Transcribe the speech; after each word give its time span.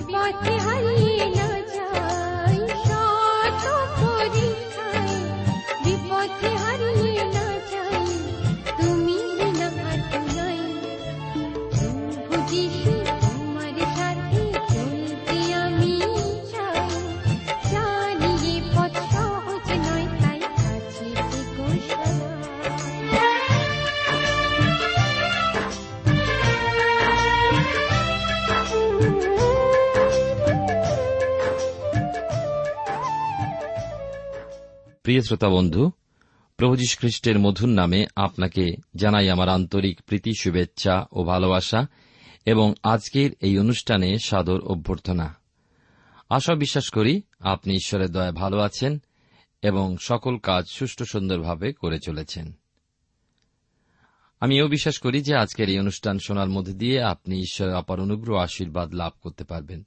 बात 0.00 0.44
है 0.44 0.87
প্রিয় 35.18 35.26
শ্রোতা 35.26 35.48
বন্ধু, 35.48 35.90
প্রভু 36.56 36.76
যীশু 36.76 36.96
খ্রিস্টের 36.98 37.38
মধুর 37.38 37.68
নামে 37.68 38.06
আপনাকে 38.16 38.66
জানাই 38.96 39.28
আমার 39.30 39.48
আন্তরিক 39.48 40.02
প্রীতি, 40.02 40.32
শুভেচ্ছা 40.40 41.06
ও 41.12 41.24
ভালোবাসা 41.24 41.86
এবং 42.46 42.74
আজকের 42.82 43.30
এই 43.40 43.58
অনুষ্ঠানে 43.58 44.18
সাদর 44.24 44.60
অভ্যর্থনা। 44.60 45.34
আশা 46.30 46.54
বিশ্বাস 46.54 46.90
করি 46.90 47.22
আপনি 47.40 47.74
ঈশ্বরের 47.74 48.10
দয়া 48.10 48.32
ভালো 48.32 48.58
আছেন 48.58 49.02
এবং 49.62 49.96
সকল 50.00 50.38
কাজ 50.38 50.64
সুষ্ঠু 50.68 51.04
সুন্দরভাবে 51.04 51.72
করে 51.72 51.98
চলেছেন। 51.98 52.52
আমি 54.40 54.58
এও 54.58 54.68
বিশ্বাস 54.68 54.98
করি 54.98 55.22
যে 55.22 55.36
আজকের 55.36 55.68
এই 55.68 55.78
অনুষ্ঠান 55.78 56.18
শোনার 56.18 56.48
মধ্যে 56.48 56.72
দিয়ে 56.72 57.02
আপনি 57.02 57.38
ঈশ্বরের 57.38 57.74
অপার 57.74 58.00
অনুগ্রহ 58.00 58.38
আশীর্বাদ 58.38 58.94
লাভ 58.94 59.12
করতে 59.22 59.44
পারবেন। 59.44 59.86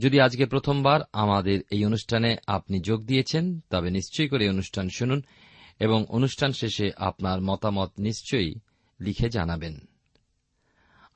যদি 0.00 0.20
আজকে 0.20 0.46
প্রথমবার 0.46 1.00
আমাদের 1.12 1.60
এই 1.70 1.84
অনুষ্ঠানে 1.84 2.36
আপনি 2.46 2.80
যোগ 2.80 3.04
দিয়েছেন, 3.04 3.60
তবে 3.70 3.90
নিশ্চয়ই 3.90 4.28
করে 4.28 4.48
অনুষ্ঠান 4.48 4.88
শুনুন 4.88 5.22
এবং 5.80 6.04
অনুষ্ঠান 6.08 6.52
শেষে 6.52 6.90
আপনার 6.96 7.40
মতামত 7.40 7.90
নিশ্চয়ই 7.98 8.54
লিখে 9.00 9.28
জানাবেন। 9.28 9.78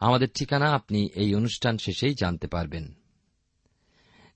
আমাদের 0.00 0.28
ঠিকানা 0.34 0.74
আপনি 0.74 1.08
এই 1.14 1.34
অনুষ্ঠান 1.34 1.78
শেষেই 1.78 2.14
জানতে 2.14 2.46
পারবেন। 2.46 2.94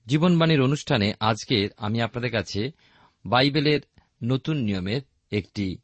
জীবনবাণীর 0.07 0.61
অনুষ্ঠানে 0.61 1.13
আজকের 1.19 1.69
আমি 1.77 2.01
আপনাদের 2.01 2.31
কাছে 2.31 2.71
বাইবেলের 3.25 3.81
নতুন 4.23 4.57
নিয়মের 4.57 5.01
একটি 5.31 5.77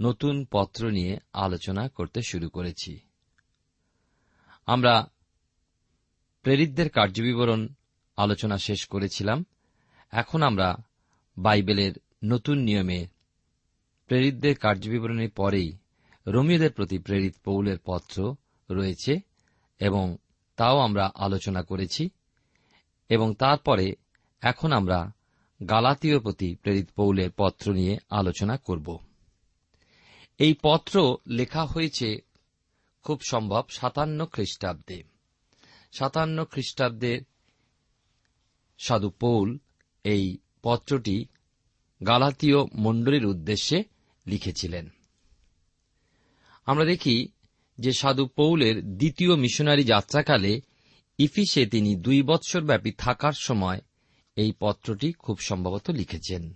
নতুন 0.00 0.44
পত্র 0.52 0.90
নিয়ে 0.90 1.18
আলোচনা 1.32 1.88
করতে 1.88 2.22
শুরু 2.22 2.48
করেছি। 2.48 3.00
আমরা 4.66 5.10
প্রেরিতদের 6.42 6.90
কার্যবিবরণ 6.90 7.68
আলোচনা 8.16 8.58
শেষ 8.58 8.86
করেছিলাম। 8.86 9.44
এখন 10.10 10.42
আমরা 10.42 10.76
বাইবেলের 11.38 11.92
নতুন 12.24 12.58
নিয়মে 12.58 13.06
প্রেরিতদের 14.06 14.56
কার্যবিবরণের 14.56 15.30
পরেই 15.30 15.76
রোমিওদের 16.26 16.72
প্রতি 16.72 16.98
প্রেরিত 16.98 17.34
পৌলের 17.44 17.78
পত্র 17.84 18.34
রয়েছে 18.70 19.20
এবং 19.78 20.16
তাও 20.56 20.78
আমরা 20.78 21.10
আলোচনা 21.14 21.62
করেছি 21.62 22.10
এবং 23.08 23.34
তারপরে 23.34 23.94
এখন 24.40 24.72
আমরা 24.72 25.12
গালাতীয় 25.70 26.20
প্রতি 26.20 26.54
প্রেরিত 26.54 26.88
পৌলের 26.96 27.30
পত্র 27.36 27.72
নিয়ে 27.72 27.98
আলোচনা 28.10 28.56
করব। 28.56 28.98
এই 30.38 30.54
পত্র 30.62 31.16
লেখা 31.26 31.64
হয়েছে 31.64 32.16
খুব 33.02 33.20
সম্ভব 33.20 33.62
সাতান্ন 33.70 34.26
খ্রিস্টাব্দে। 34.26 35.17
সাতান্ন 35.92 36.44
খ্রিস্টাব্দে 36.44 37.20
সাধু 38.78 39.10
পৌল 39.10 39.58
এই 40.04 40.38
পত্রটি 40.62 41.26
গালাতীয় 42.06 42.56
মণ্ডলীর 42.74 43.26
উদ্দেশ্যে 43.26 43.84
লিখেছিলেন। 44.26 44.88
আমরা 46.66 46.84
দেখি 46.84 47.28
যে 47.78 47.92
সাধু 47.92 48.26
পৌলের 48.26 48.96
দ্বিতীয় 48.96 49.36
মিশনারি 49.36 49.84
যাত্রাকালে 49.84 50.60
ইফিসে 51.18 51.66
তিনি 51.66 51.96
দুই 51.96 52.22
বৎসর 52.22 52.60
ব্যাপী 52.60 52.92
থাকার 52.92 53.32
সময় 53.32 53.80
এই 54.36 54.52
পত্রটি 54.60 55.12
খুব 55.12 55.38
সম্ভবত 55.38 55.90
লিখেছেন। 55.90 56.54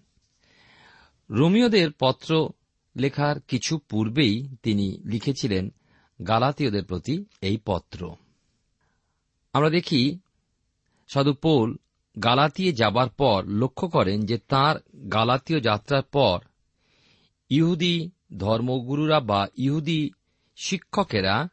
রোমিওদের 1.30 1.90
পত্র 2.00 2.48
লেখার 2.96 3.40
কিছু 3.40 3.78
পূর্বেই 3.78 4.48
তিনি 4.62 4.98
লিখেছিলেন 5.04 5.72
গালাতীয়দের 6.28 6.84
প্রতি 6.84 7.24
এই 7.40 7.58
পত্র। 7.64 8.16
আমরা 9.54 9.70
দেখি 9.70 10.18
সাধু 11.08 11.32
পোল 11.34 11.76
গালাতিয়ে 12.22 12.72
যাবার 12.72 13.08
পর 13.08 13.44
লক্ষ্য 13.46 13.88
করেন 13.88 14.26
যে 14.26 14.38
তার 14.38 14.76
গালাতীয় 15.12 15.60
যাত্রার 15.60 16.02
পর 16.02 16.40
ইহুদি 17.50 18.10
ধর্মগুরুরা 18.36 19.20
বা 19.20 19.46
ইহুদি 19.56 20.10
শিক্ষকেরা 20.56 21.48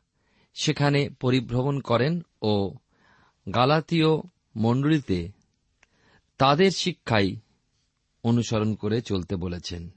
সেখানে 0.54 1.10
পরিভ্রমণ 1.20 1.80
করেন 1.80 2.14
ও 2.42 2.76
গালাতীয় 3.54 4.12
মণ্ডলীতে 4.56 5.32
তাদের 6.38 6.72
শিক্ষাই 6.72 7.36
অনুসরণ 8.24 8.74
করে 8.74 9.02
চলতে 9.02 9.36
বলেছেন। 9.36 9.90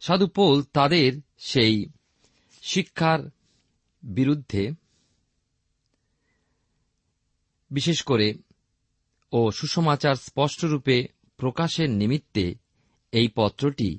সাধু 0.00 0.26
পৌল 0.26 0.62
তাদের 0.72 1.12
সেই 1.38 1.84
শিক্ষার 2.62 3.20
বিরুদ্ধে 4.02 4.70
বিশেষ 7.70 8.02
করে 8.02 8.34
ও 9.32 9.50
সুসমাচার 9.50 10.14
স্পষ্টরূপে 10.14 11.08
প্রকাশের 11.36 11.90
নিমিত্তে 11.90 12.54
এই 13.12 13.28
পত্রটি 13.36 13.98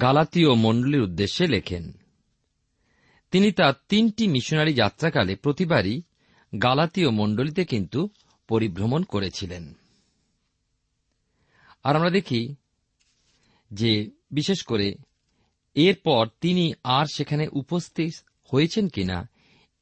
গালাতীয় 0.00 0.54
মণ্ডলীর 0.54 1.02
উদ্দেশ্যে 1.02 1.46
লেখেন। 1.46 1.92
তিনি 3.30 3.52
তার 3.52 3.74
তিনটি 3.88 4.28
মিশনারি 4.28 4.74
যাত্রাকালে 4.74 5.36
প্রতিবারই 5.36 6.02
গালাতীয় 6.62 7.10
মণ্ডলীতে 7.10 7.64
কিন্তু 7.64 8.08
পরিভ্রমণ 8.48 9.02
করেছিলেন। 9.02 9.74
আর 11.84 11.96
আমরা 11.96 12.10
দেখি 12.10 12.54
যে 13.70 14.10
বিশেষ 14.30 14.62
করে 14.62 14.94
এরপর 15.74 16.26
তিনি 16.40 16.72
আর 16.84 17.06
সেখানে 17.14 17.48
উপস্থিত 17.52 18.14
হয়েছেন 18.52 18.88
কিনা, 18.88 19.28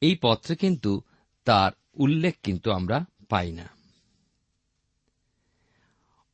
এই 0.01 0.15
পত্রে 0.23 0.55
কিন্তু 0.55 1.01
তার 1.45 1.71
উল্লেখ 1.97 2.35
কিন্তু 2.43 2.71
আমরা 2.71 3.05
পাই 3.29 3.51
না। 3.51 3.69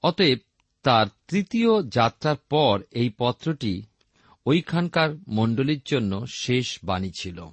অতএব 0.03 0.39
তার 0.83 1.07
তৃতীয় 1.27 1.69
যাত্রার 1.89 2.35
পর 2.35 2.81
এই 2.91 3.11
পত্রটি 3.17 3.83
ওইখানকার 4.45 5.09
মণ্ডলীর 5.27 5.81
জন্য 5.85 6.27
শেষ 6.27 6.79
বাণী 6.83 7.11
ছিল। 7.11 7.49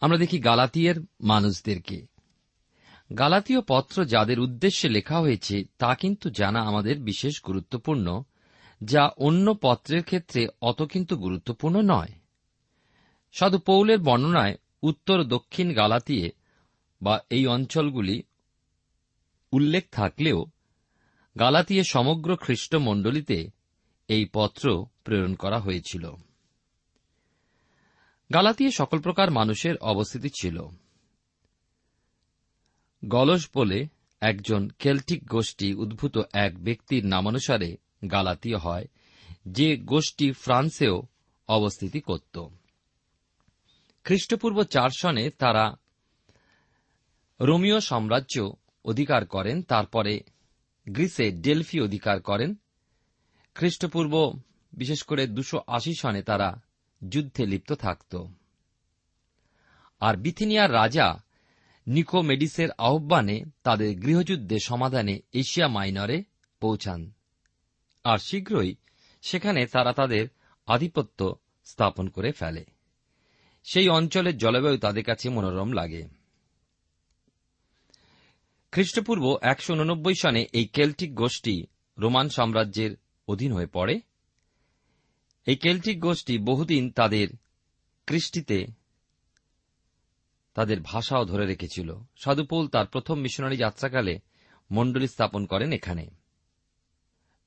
আমরা 0.00 0.18
দেখি 0.18 0.38
গালাতিয়ের 0.38 0.94
মানুষদেরকে। 1.20 2.06
গালাতীয় 3.18 3.60
পত্র 3.68 4.04
যাদের 4.04 4.40
উদ্দেশ্যে 4.40 4.88
লেখা 4.88 5.20
হয়েছে, 5.20 5.64
তা 5.78 5.94
কিন্তু 5.94 6.30
জানা 6.30 6.60
আমাদের 6.60 6.98
বিশেষ 6.98 7.42
গুরুত্বপূর্ণ, 7.42 8.22
যা 8.84 9.08
অন্য 9.16 9.54
পত্রের 9.62 10.04
ক্ষেত্রে 10.04 10.48
অত 10.60 10.82
কিন্তু 10.82 11.16
গুরুত্বপূর্ণ 11.16 11.80
নয়। 11.80 12.08
সাধু 13.32 13.58
পৌলের 13.58 13.98
বর্ণনায় 13.98 14.56
উত্তর 14.82 15.24
দক্ষিণ 15.24 15.74
গালাতিয়ে 15.74 16.32
বা 17.02 17.20
এই 17.30 17.46
অঞ্চলগুলি 17.46 18.22
উল্লেখ 19.52 19.84
থাকলেও 19.92 20.46
গালাতিয়ে 21.38 21.84
সমগ্র 21.84 22.36
খ্রিস্ট 22.36 22.74
মণ্ডলীতে 22.74 23.50
এই 24.08 24.28
পত্র 24.32 24.86
প্রেরণ 25.04 25.34
করা 25.34 25.58
হয়েছিল। 25.58 26.10
গালাতিয়ে 28.34 28.70
সকল 28.70 28.98
প্রকার 29.00 29.30
মানুষের 29.30 29.76
অবস্থিতি 29.76 30.28
ছিল। 30.40 30.62
গলস 33.04 33.48
বলে 33.54 33.88
একজন 34.20 34.68
কেল্টিক 34.68 35.26
গোষ্ঠী 35.26 35.74
উদ্ভূত 35.74 36.18
এক 36.32 36.64
ব্যক্তির 36.64 37.06
নামানুসারে 37.06 37.76
গালাতীয় 38.10 38.56
হয়, 38.56 38.84
যে 39.48 39.76
গোষ্ঠী 39.76 40.32
ফ্রান্সেও 40.32 41.02
অবস্থিতি 41.48 42.00
করত 42.00 42.48
খ্রিস্টপূর্ব 44.04 44.62
চার 44.62 44.88
সনে 44.98 45.30
তারা 45.30 45.76
রোমিও 47.40 47.80
সাম্রাজ্য 47.80 48.52
অধিকার 48.84 49.26
করেন, 49.26 49.62
তারপরে 49.62 50.20
গ্রিসে 50.88 51.30
ডেলফি 51.30 51.80
অধিকার 51.80 52.20
করেন। 52.20 52.54
খ্রিস্টপূর্ব, 53.54 54.40
বিশেষ 54.72 55.02
করে 55.02 55.26
দুশো 55.26 55.60
আশি 55.66 55.92
সনে 56.00 56.22
তারা 56.22 56.60
যুদ্ধে 57.08 57.46
লিপ্ত 57.46 57.72
থাকত। 57.72 58.26
আর 60.00 60.16
বিথিনিয়ার 60.16 60.72
রাজা 60.72 61.22
নিকোমেডিসের 61.86 62.68
আহ্বানে 62.78 63.44
তাদের 63.62 63.96
গৃহযুদ্ধে 63.96 64.56
সমাধানে 64.64 65.20
এশিয়া 65.32 65.68
মাইনরে 65.68 66.24
পৌঁছান। 66.60 67.12
আর 68.04 68.18
শীঘ্রই 68.18 68.74
সেখানে 69.22 69.66
তারা 69.66 69.92
তাদের 69.92 70.28
আধিপত্য 70.66 71.34
স্থাপন 71.64 72.08
করে 72.08 72.32
ফেলে। 72.32 72.64
সেই 73.64 73.88
অঞ্চলের 73.88 74.38
জলবায়ু 74.38 74.78
তাদের 74.78 75.04
কাছে 75.04 75.28
মনোরম 75.28 75.72
লাগে। 75.72 76.08
খ্রিস্টপূর্ব 78.72 79.38
একশো 79.42 79.72
উননব্বই 79.72 80.14
সনে 80.14 80.46
এই 80.52 80.66
কেল্টিক 80.66 81.14
গোষ্ঠী 81.14 81.66
রোমান 81.98 82.28
সাম্রাজ্যের 82.28 82.96
অধীন 83.28 83.52
হয়ে 83.52 83.66
পড়ে। 83.66 84.00
এই 85.46 85.56
কেল্টিক 85.56 86.00
গোষ্ঠী 86.00 86.38
বহুদিন 86.38 86.90
তাদের 86.90 87.28
কৃষ্টিতে 88.06 88.66
তাদের 90.54 90.80
ভাষাও 90.80 91.24
ধরে 91.24 91.46
রেখেছিল। 91.46 91.94
সাধুপৌল 92.16 92.68
তার 92.68 92.86
প্রথম 92.86 93.16
মিশনারি 93.20 93.56
যাত্রাকালে 93.56 94.18
মণ্ডলী 94.70 95.06
স্থাপন 95.06 95.46
করেন 95.46 95.72
এখানে। 95.72 96.10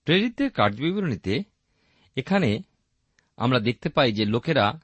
প্রেরিতদের 0.03 0.49
কার্যবিবরণীতে 0.51 1.43
এখানে 2.15 2.63
আমরা 3.37 3.59
দেখতে 3.59 3.89
পাই 3.89 4.11
যে 4.11 4.25
লোকেরা 4.25 4.79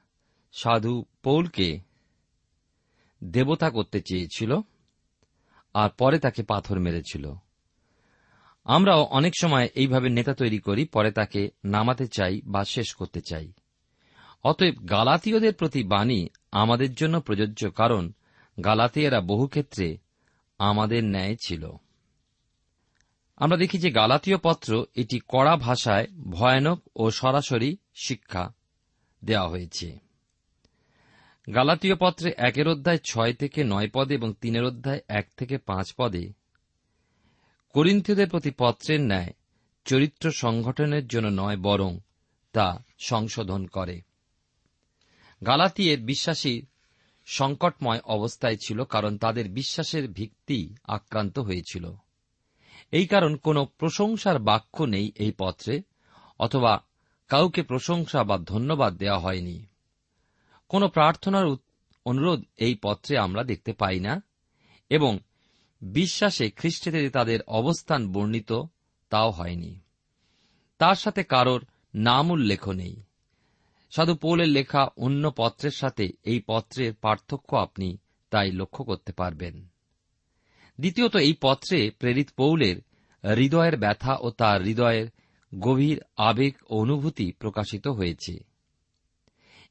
সাধু 0.52 1.04
পৌলকে 1.22 1.80
দেবতা 3.24 3.70
করতে 3.70 4.00
চেয়েছিল 4.00 4.60
আর 5.74 5.90
পরে 5.90 6.18
তাকে 6.18 6.42
পাথর 6.42 6.80
মেরেছিল। 6.80 7.34
আমরাও 8.64 9.04
অনেক 9.04 9.32
সময় 9.40 9.68
এইভাবে 9.74 10.08
নেতা 10.08 10.34
তৈরি 10.34 10.58
করি, 10.58 10.84
পরে 10.84 11.12
তাকে 11.12 11.50
নামাতে 11.64 12.06
চাই 12.06 12.40
বা 12.44 12.64
শেষ 12.64 12.94
করতে 12.94 13.20
চাই। 13.20 13.52
অতএব 14.44 14.74
গালাতীয়দের 14.90 15.54
প্রতি 15.54 15.84
বাণী 15.84 16.28
আমাদের 16.52 16.94
জন্য 16.94 17.20
প্রযোজ্য, 17.20 17.70
কারণ 17.70 18.12
গালাতীয়রা 18.64 19.20
বহু 19.20 19.46
ক্ষেত্রে 19.46 19.98
আমাদের 20.58 21.04
ন্যায় 21.04 21.36
ছিল। 21.44 21.72
আমরা 23.36 23.56
দেখি 23.56 23.78
যে 23.78 23.90
গালাতীয় 23.90 24.38
পত্র 24.42 24.86
এটি 24.94 25.20
কড়া 25.28 25.56
ভাষায় 25.56 26.06
ভয়ানক 26.30 26.82
ও 26.96 27.10
সরাসরি 27.10 27.76
শিক্ষা 27.94 28.52
দেওয়া 29.24 29.48
হয়েছে। 29.48 30.09
গালাতীয় 31.54 31.94
পত্রে 32.00 32.34
একের 32.36 32.68
অধ্যায় 32.68 32.98
ছয় 32.98 33.32
থেকে 33.32 33.64
নয় 33.64 33.90
পদে 33.94 34.14
এবং 34.14 34.34
তিনের 34.40 34.64
অধ্যায় 34.64 35.00
এক 35.08 35.28
থেকে 35.36 35.58
পাঁচ 35.58 35.94
পদে। 35.98 36.32
করিন্থীয়দের 37.68 38.28
প্রতি 38.28 38.50
পত্রের 38.58 39.00
ন্যায় 39.00 39.32
চরিত্র 39.84 40.30
সংগঠনের 40.30 41.06
জন্য 41.06 41.42
নয় 41.42 41.56
বরং 41.56 41.98
তা 42.52 42.84
সংশোধন 42.98 43.66
করে। 43.66 44.02
গালাতিয়ের 45.46 46.00
বিশ্বাসী 46.00 46.62
সংকটময় 47.26 48.00
অবস্থায় 48.04 48.56
ছিল 48.56 48.84
কারণ 48.84 49.18
তাদের 49.18 49.48
বিশ্বাসের 49.48 50.08
ভিত্তি 50.08 50.74
আক্রান্ত 50.84 51.38
হয়েছিল। 51.38 51.92
এই 52.92 53.06
কারণ 53.06 53.36
কোন 53.36 53.64
প্রশংসার 53.64 54.38
বাক্য 54.38 54.82
নেই 54.82 55.12
এই 55.16 55.32
পত্রে, 55.38 55.82
অথবা 56.38 56.82
কাউকে 57.28 57.62
প্রশংসা 57.62 58.24
বা 58.24 58.38
ধন্যবাদ 58.38 58.96
দেওয়া 58.96 59.18
হয়নি। 59.18 59.69
কোন 60.70 60.88
প্রার্থনার 60.88 61.46
অনুরোধ 62.06 62.44
এই 62.56 62.74
পত্রে 62.82 63.18
আমরা 63.18 63.42
দেখতে 63.44 63.72
পাই 63.72 64.00
না, 64.00 64.22
এবং 64.90 65.18
বিশ্বাসে 65.82 66.50
খ্রিস্টেদের 66.50 67.10
তাদের 67.10 67.40
অবস্থান 67.42 68.12
বর্ণিত 68.12 68.52
তাও 69.10 69.30
হয়নি। 69.30 69.80
তার 70.78 70.94
সাথে 70.94 71.22
কারোর 71.24 71.66
নাম 71.94 72.30
উল্লেখ 72.30 72.68
নেই। 72.68 73.02
সাধু 73.90 74.14
পৌলের 74.14 74.48
লেখা 74.48 74.82
অন্য 74.96 75.32
পত্রের 75.36 75.70
সাথে 75.70 76.04
এই 76.24 76.42
পত্রের 76.46 76.94
পার্থক্য 76.94 77.56
আপনি 77.56 77.98
তাই 78.30 78.52
লক্ষ্য 78.52 78.84
করতে 78.84 79.12
পারবেন। 79.12 79.54
দ্বিতীয়ত, 80.78 81.16
এই 81.16 81.34
পত্রে 81.40 81.90
প্রেরিত 81.90 82.28
পৌলের 82.36 82.76
হৃদয়ের 83.24 83.76
ব্যথা 83.76 84.14
ও 84.20 84.30
তার 84.30 84.62
হৃদয়ের 84.62 85.06
গভীর 85.52 85.98
আবেগ 86.16 86.54
অনুভূতি 86.68 87.32
প্রকাশিত 87.32 87.88
হয়েছে। 87.88 88.34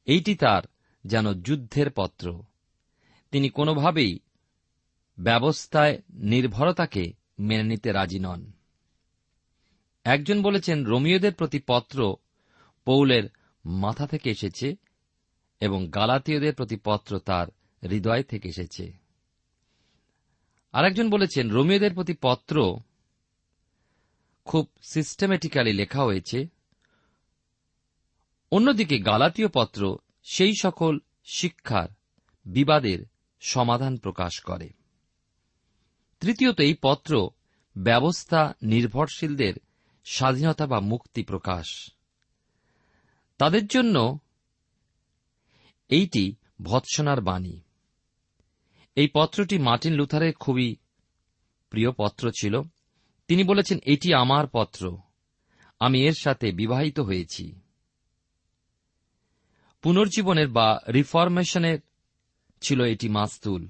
এইটি 0.06 0.36
তার 0.36 0.63
যেন 1.06 1.34
যুদ্ধের 1.34 1.91
পত্র। 1.91 2.44
তিনি 3.32 3.50
কোনোভাবেই 3.50 4.20
ব্যবস্থায় 5.20 6.01
নির্ভরতাকে 6.10 7.13
মেনে 7.39 7.63
নিতে 7.63 7.91
রাজি 7.91 8.20
নন। 8.20 8.51
একজন 10.03 10.41
বলেছেন, 10.41 10.86
রোমিওদের 10.86 11.34
প্রতি 11.34 11.60
পত্র 11.68 12.15
পৌলের 12.86 13.24
মাথা 13.65 14.08
থেকে 14.08 14.29
এসেছে 14.29 14.75
এবং 15.60 15.88
গালাতীয়দের 15.88 16.56
প্রতি 16.56 16.77
পত্র 16.84 17.20
তার 17.20 17.48
হৃদয় 17.89 18.24
থেকে 18.24 18.50
এসেছে। 18.50 18.94
আরেকজন 20.72 21.10
বলেছেন, 21.10 21.51
রোমিওদের 21.51 21.94
প্রতি 21.94 22.13
পত্র 22.22 22.79
খুব 24.46 24.70
সিস্টেমেটিক্যালি 24.82 25.74
লেখা 25.74 26.03
হয়েছে। 26.03 26.48
অন্যদিকে 28.51 29.00
গালাতীয় 29.00 29.48
পত্র 29.53 29.98
সেই 30.24 30.54
সকল 30.62 31.00
শিক্ষার 31.26 31.88
বিবাদের 32.46 33.06
সমাধান 33.40 33.98
প্রকাশ 33.98 34.40
করে। 34.40 34.70
তৃতীয়ত 36.20 36.60
এই 36.60 36.76
পত্র 36.82 37.30
ব্যবস্থা 37.78 38.54
নির্ভরশীলদের 38.62 39.54
স্বাধীনতা 40.06 40.68
বা 40.68 40.80
মুক্তি 40.80 41.24
প্রকাশ। 41.24 41.92
তাদের 43.38 43.68
জন্য 43.68 44.20
এইটি 45.90 46.36
ভৎসনার 46.62 47.22
বাণী। 47.22 47.62
এই 48.96 49.10
পত্রটি 49.14 49.58
মার্টিন 49.58 49.94
লুথারের 49.94 50.34
খুবই 50.34 50.76
প্রিয় 51.70 51.92
পত্র 51.92 52.32
ছিল। 52.32 52.62
তিনি 53.28 53.44
বলেছেন, 53.44 53.80
এটি 53.84 54.14
আমার 54.14 54.48
পত্র। 54.54 54.98
আমি 55.80 56.04
এর 56.04 56.14
সাথে 56.14 56.52
বিবাহিত 56.52 57.00
হয়েছি। 57.00 57.60
পুনর্জীবনের 59.81 60.48
বা 60.48 60.81
রিফরমেশনের 60.93 61.79
ছিল 62.62 62.81
এটি 62.81 63.09
মাস্তুল। 63.09 63.67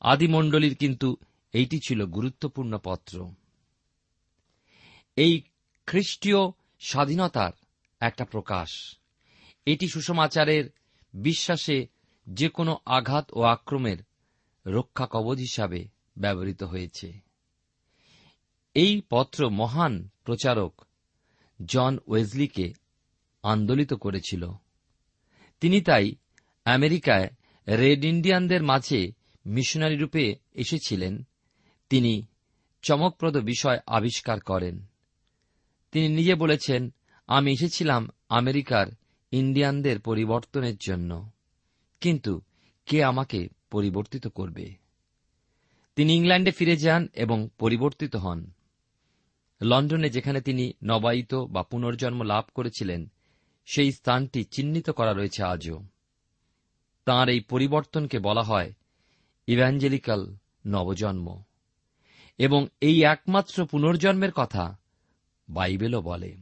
আদিমণ্ডলীর 0.00 0.76
কিন্তু 0.76 1.16
এইটি 1.52 1.80
ছিল 1.80 2.06
গুরুত্বপূর্ণ 2.06 2.78
পত্র। 2.84 3.34
এই 5.16 5.42
খ্রিস্টীয় 5.86 6.36
স্বাধীনতার 6.80 7.52
একটা 8.00 8.24
প্রকাশ। 8.24 8.96
এটি 9.66 9.88
সুষমাচারের 9.88 10.64
বিশ্বাসে 11.14 11.86
যে 12.28 12.48
কোনো 12.48 12.78
আঘাত 12.86 13.32
ও 13.32 13.42
আক্রমের 13.42 13.96
রক্ষা 14.66 15.06
কবচ 15.10 15.38
হিসাবে 15.38 15.88
ব্যবহৃত 16.18 16.62
হয়েছে। 16.62 17.12
এই 18.74 19.02
পত্র 19.10 19.50
মহান 19.50 20.08
প্রচারক 20.24 20.84
জন 21.64 21.98
ওয়েজলিকে 22.06 22.72
আন্দোলিত 23.42 23.92
করেছিল। 23.94 24.52
তিনি 25.60 25.80
তাই 25.80 26.14
আমেরিকায় 26.64 27.30
রেড 27.68 28.04
ইন্ডিয়ানদের 28.04 28.62
মাঝে 28.62 29.12
মিশনারি 29.46 29.96
রূপে 29.96 30.34
এসেছিলেন। 30.52 31.26
তিনি 31.88 32.26
চমকপ্রদ 32.82 33.36
বিষয় 33.36 33.78
আবিষ্কার 33.86 34.40
করেন। 34.40 34.86
তিনি 35.92 36.08
নিজে 36.08 36.34
বলেছেন, 36.34 36.92
আমি 37.26 37.52
এসেছিলাম 37.52 38.08
আমেরিকার 38.28 38.86
ইন্ডিয়ানদের 39.30 40.00
পরিবর্তনের 40.00 40.76
জন্য। 40.80 41.30
কিন্তু 42.00 42.40
কে 42.86 43.04
আমাকে 43.04 43.48
পরিবর্তিত 43.70 44.26
করবে? 44.26 44.74
তিনি 45.96 46.14
ইংল্যান্ডে 46.14 46.50
ফিরে 46.50 46.76
যান 46.76 47.08
এবং 47.14 47.48
পরিবর্তিত 47.58 48.16
হন। 48.16 48.50
লন্ডনে 49.62 50.10
যেখানে 50.10 50.40
তিনি 50.40 50.72
নবায়িত 50.84 51.34
বা 51.34 51.62
পুনর্জন্ম 51.62 52.22
লাভ 52.22 52.44
করেছিলেন 52.54 53.10
সেই 53.74 53.92
স্থানটি 53.92 54.44
চিহ্নিত 54.44 54.90
করা 54.90 55.12
রয়েছে 55.12 55.44
আজও। 55.44 55.82
তাঁর 57.04 57.28
এই 57.28 57.40
পরিবর্তনকে 57.40 58.18
বলা 58.18 58.42
হয় 58.42 58.72
ইভ্যাঞ্জেলিক্যাল 59.46 60.36
নবজন্ম। 60.66 61.42
এবং 62.38 62.66
এই 62.80 63.02
একমাত্র 63.02 63.66
পুনর্জন্মের 63.66 64.32
কথা 64.32 64.78
বাইবেলও 65.48 66.02
বলে। 66.02 66.36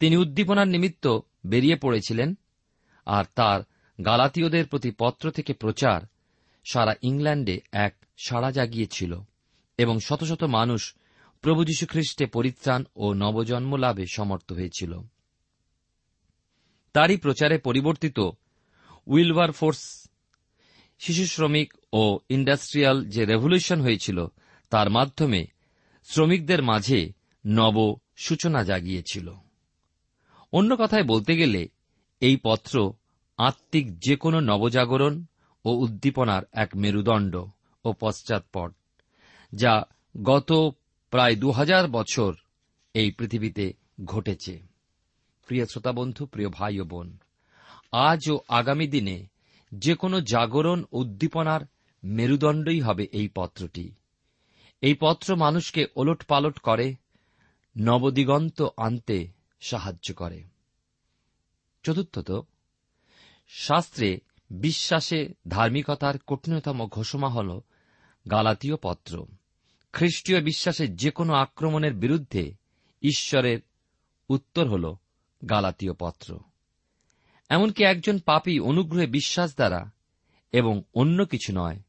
তিনি 0.00 0.16
উদ্দীপনার 0.16 0.68
নিমিত্ত 0.68 1.18
বেরিয়ে 1.46 1.76
পড়েছিলেন 1.76 2.34
আর 3.06 3.24
তার 3.34 3.60
গালাতীয়দের 4.04 4.66
প্রতি 4.66 4.90
পত্র 4.90 5.30
থেকে 5.30 5.52
প্রচার 5.52 6.00
সারা 6.72 6.94
ইংল্যান্ডে 7.02 7.60
এক 7.72 7.96
সাড়া 8.26 8.50
জাগিয়েছিল 8.50 9.20
এবং 9.78 9.98
শত 9.98 10.24
শত 10.24 10.44
মানুষ 10.44 10.94
প্রভু 11.40 11.64
যীশু 11.64 11.86
খ্রিস্টে 11.86 12.26
পরিত্রাণ 12.26 12.84
ও 12.96 13.12
নবজন্ম 13.12 13.76
লাভে 13.76 14.04
সমর্থ 14.12 14.52
হয়েছিল। 14.52 15.00
তারই 16.94 17.16
প্রচারে 17.16 17.58
পরিবর্তিত 17.58 18.18
উইলভার 19.06 19.52
ফোর্স, 19.52 20.08
শিশু 20.98 21.26
শ্রমিক 21.26 21.74
ও 21.92 22.18
ইন্ডাস্ট্রিয়াল 22.28 23.04
যে 23.04 23.24
রেভলিউশন 23.24 23.80
হয়েছিল, 23.80 24.26
তার 24.70 24.90
মাধ্যমে 24.90 25.46
শ্রমিকদের 26.04 26.62
মাঝে 26.62 27.12
নব 27.46 27.76
সূচনা 28.16 28.64
জাগিয়েছিল। 28.64 29.34
অন্য 30.52 30.76
কথায় 30.76 31.02
বলতে 31.02 31.36
গেলে, 31.36 31.68
এই 32.20 32.36
পত্র 32.42 32.92
আত্মিক 33.38 33.98
যে 33.98 34.16
কোনো 34.16 34.40
নবজাগরণ 34.40 35.24
ও 35.64 35.70
উদ্দীপনার 35.70 36.42
এক 36.52 36.70
মেরুদণ্ড 36.76 37.34
ও 37.84 37.92
পশ্চাৎপট 38.00 38.70
যা 39.52 39.82
গত 40.22 40.50
প্রায় 41.10 41.36
দু 41.36 41.50
হাজার 41.50 41.88
বছর 41.88 42.32
এই 42.94 43.10
পৃথিবীতে 43.10 43.72
ঘটেছে। 44.04 44.73
প্রিয় 45.46 45.66
শ্রোতা 45.66 45.92
বন্ধু 45.92 46.26
প্রিয় 46.26 46.48
ভাই 46.48 46.80
ও 46.80 46.84
বোন, 46.84 47.18
আজ 47.92 48.30
ও 48.30 48.40
আগামী 48.48 48.86
দিনে 48.86 49.26
যে 49.74 49.94
কোনো 49.94 50.20
জাগরণ 50.20 50.84
উদ্দীপনার 50.92 51.60
মেরুদণ্ডই 52.04 52.80
হবে 52.80 53.08
এই 53.12 53.28
পত্রটি। 53.34 53.92
এই 54.80 54.94
পত্র 55.00 55.36
মানুষকে 55.36 55.86
ওলট 55.96 56.24
পালট 56.24 56.58
করে, 56.58 56.94
নবদিগন্ত 57.78 58.62
আনতে 58.76 59.28
সাহায্য 59.60 60.14
করে। 60.14 60.42
চতুর্থত, 61.82 62.46
শাস্ত্রে 63.48 64.20
বিশ্বাসে 64.50 65.28
ধার্মিকতার 65.48 66.18
কঠিনতম 66.26 66.86
ঘোষণা 66.86 67.28
হল 67.28 67.60
গালাতীয় 68.30 68.76
পত্র। 68.76 69.26
খ্রিস্টীয় 69.92 70.40
বিশ্বাসের 70.40 70.96
যে 70.96 71.10
কোনো 71.10 71.32
আক্রমণের 71.32 71.94
বিরুদ্ধে 71.94 72.54
ঈশ্বরের 73.02 73.58
উত্তর 74.28 74.68
হল 74.68 74.94
গালাতীয় 75.50 75.92
পত্র। 75.98 76.38
এমনকি 77.48 77.84
একজন 77.84 78.18
পাপী 78.18 78.58
অনুগ্রহে 78.58 79.06
বিশ্বাস 79.06 79.54
দ্বারা 79.54 79.90
এবং 80.52 80.82
অন্য 80.94 81.24
কিছু 81.24 81.52
নয়। 81.52 81.80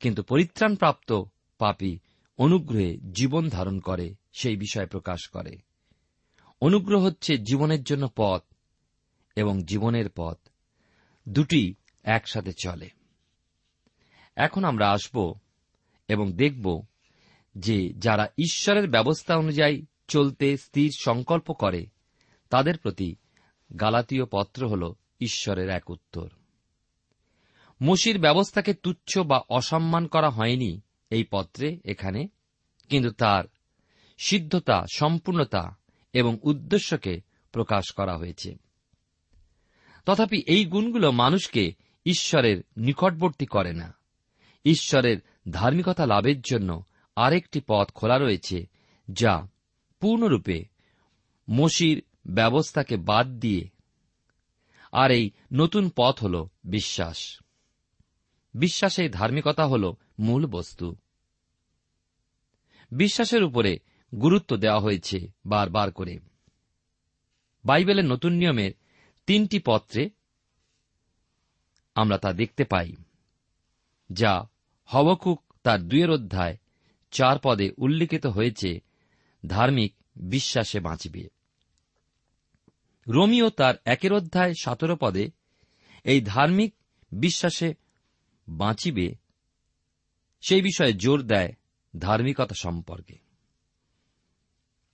কিন্তু 0.00 0.22
পরিত্রাণপ্রাপ্ত 0.22 1.22
পাপী 1.58 1.98
অনুগ্রহে 2.38 2.96
জীবন 2.96 3.48
ধারণ 3.48 3.80
করে, 3.80 4.14
সেই 4.32 4.56
বিষয় 4.56 4.86
প্রকাশ 4.86 5.28
করে। 5.28 5.56
অনুগ্রহ 6.60 7.04
হচ্ছে 7.04 7.38
জীবনের 7.38 7.82
জন্য 7.82 8.08
পথ 8.16 8.42
এবং 9.36 9.64
জীবনের 9.64 10.10
পথ 10.16 10.38
দুটি 11.28 11.74
একসাথে 12.02 12.52
চলে। 12.52 12.90
এখন 14.36 14.64
আমরা 14.64 14.90
আসব 14.90 15.34
এবং 16.08 16.32
দেখব 16.32 16.82
যে 17.58 17.92
যারা 17.98 18.28
ঈশ্বরের 18.38 18.90
ব্যবস্থা 18.90 19.36
অনুযায়ী 19.36 19.86
চলতে 20.08 20.56
স্থির 20.56 20.90
সংকল্প 20.98 21.52
করে 21.52 21.86
তাদের 22.52 22.78
প্রতি 22.78 23.16
গালাতীয় 23.80 24.24
পত্র 24.30 24.68
হল 24.68 24.94
ঈশ্বরের 25.20 25.68
এক 25.68 25.90
উত্তর। 25.90 26.28
মসির 27.82 28.20
ব্যবস্থাকে 28.20 28.74
তুচ্ছ 28.74 29.18
বা 29.18 29.40
অসম্মান 29.48 30.06
করা 30.06 30.30
হয়নি 30.30 30.80
এই 31.10 31.24
পত্রে 31.30 31.80
এখানে, 31.84 32.28
কিন্তু 32.88 33.10
তার 33.10 33.44
সিদ্ধতা, 34.18 34.84
সম্পূর্ণতা 34.94 35.76
এবং 36.12 36.38
উদ্দেশ্যকে 36.42 37.20
প্রকাশ 37.52 37.84
করা 37.96 38.16
হয়েছে। 38.16 38.56
তথাপি 40.06 40.42
এই 40.46 40.64
গুণগুলো 40.64 41.10
মানুষকে 41.10 41.72
ঈশ্বরের 42.06 42.62
নিকটবর্তী 42.76 43.46
করে 43.46 43.72
না। 43.72 43.94
ঈশ্বরের 44.64 45.18
ধার্মিকতা 45.50 46.06
লাভের 46.06 46.40
জন্য 46.40 46.84
আরেকটি 47.16 47.60
পথ 47.66 47.92
খোলা 47.92 48.18
রয়েছে 48.18 48.66
যা 49.12 49.48
পূর্ণরূপে 50.00 50.64
মসির 51.50 52.02
ব্যবস্থাকে 52.24 52.96
বাদ 52.96 53.26
দিয়ে। 53.26 53.68
আর 54.92 55.10
এই 55.10 55.30
নতুন 55.52 55.90
পথ 55.96 56.24
হল 56.24 56.46
বিশ্বাস। 56.64 57.40
বিশ্বাসে 58.54 59.08
ধার্মিকতা 59.08 59.66
হল 59.66 59.94
মূল 60.18 60.46
বস্তু। 60.46 60.96
বিশ্বাসের 62.90 63.42
উপরে 63.42 63.78
গুরুত্ব 64.12 64.56
দেওয়া 64.56 64.80
হয়েছে 64.80 65.32
বারবার 65.46 65.92
করে। 65.92 66.18
বাইবেলের 67.64 68.04
নতুন 68.04 68.32
নিয়মের 68.32 68.72
তিনটি 69.26 69.58
পত্রে 69.58 70.10
আমরা 71.94 72.18
তা 72.18 72.32
দেখতে 72.32 72.64
পাই, 72.64 72.92
যা 74.10 74.48
হবকুক 74.84 75.54
তার 75.62 75.80
দুয়ের 75.80 76.10
অধ্যায় 76.10 76.56
চার 77.10 77.36
পদে 77.42 77.70
উল্লিখিত 77.76 78.26
হয়েছে, 78.26 78.80
ধার্মিক 79.46 79.94
বিশ্বাসে 80.16 80.80
বাঁচবে। 80.80 81.41
রোমিও 83.06 83.50
তার 83.50 83.74
একের 83.84 84.12
অধ্যায় 84.12 84.52
সতেরো 84.60 84.96
পদে 84.96 85.30
এই 86.04 86.20
ধার্মিক 86.20 86.74
বিশ্বাসে 87.12 87.74
বাঁচিবে, 88.48 89.14
সেই 90.40 90.62
বিষয়ে 90.62 90.92
জোর 90.92 91.22
দেয় 91.22 91.52
ধার্মিকতা 91.98 92.54
সম্পর্কে। 92.54 93.18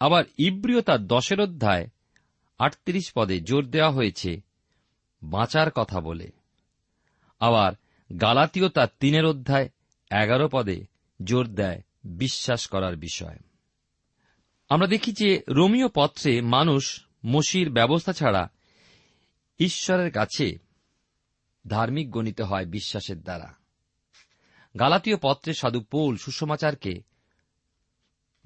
আবার 0.01 0.25
ইব্রিয় 0.39 0.81
তার 0.81 1.07
দশের 1.07 1.41
অধ্যায় 1.41 1.87
আটত্রিশ 2.59 3.13
পদে 3.13 3.41
জোর 3.41 3.71
দেওয়া 3.71 3.91
হয়েছে, 3.91 4.41
বাঁচার 5.23 5.71
কথা 5.71 6.01
বলে। 6.01 6.31
আবার 7.41 7.73
গালাতীয় 8.21 8.69
তার 8.69 8.89
তিনের 9.01 9.25
অধ্যায় 9.25 9.69
এগারো 10.11 10.49
পদে 10.49 10.87
জোর 11.25 11.47
দেয় 11.47 11.83
বিশ্বাস 12.05 12.67
করার 12.67 12.97
বিষয়। 12.97 13.39
আমরা 14.69 14.87
দেখি 14.87 15.13
যে 15.13 15.43
রোমিও 15.49 15.89
পত্রে 15.89 16.41
মানুষ 16.41 17.08
মসির 17.27 17.71
ব্যবস্থা 17.71 18.13
ছাড়া 18.13 18.49
ঈশ্বরের 19.59 20.13
কাছে 20.13 20.59
ধার্মিক 21.67 22.11
গণিত 22.11 22.41
হয় 22.41 22.67
বিশ্বাসের 22.67 23.23
দ্বারা। 23.23 23.55
গালাতীয় 24.79 25.17
পত্রে 25.23 25.55
সাধু 25.55 25.81
পৌল 25.81 26.17
সুষমাচারকে 26.17 27.03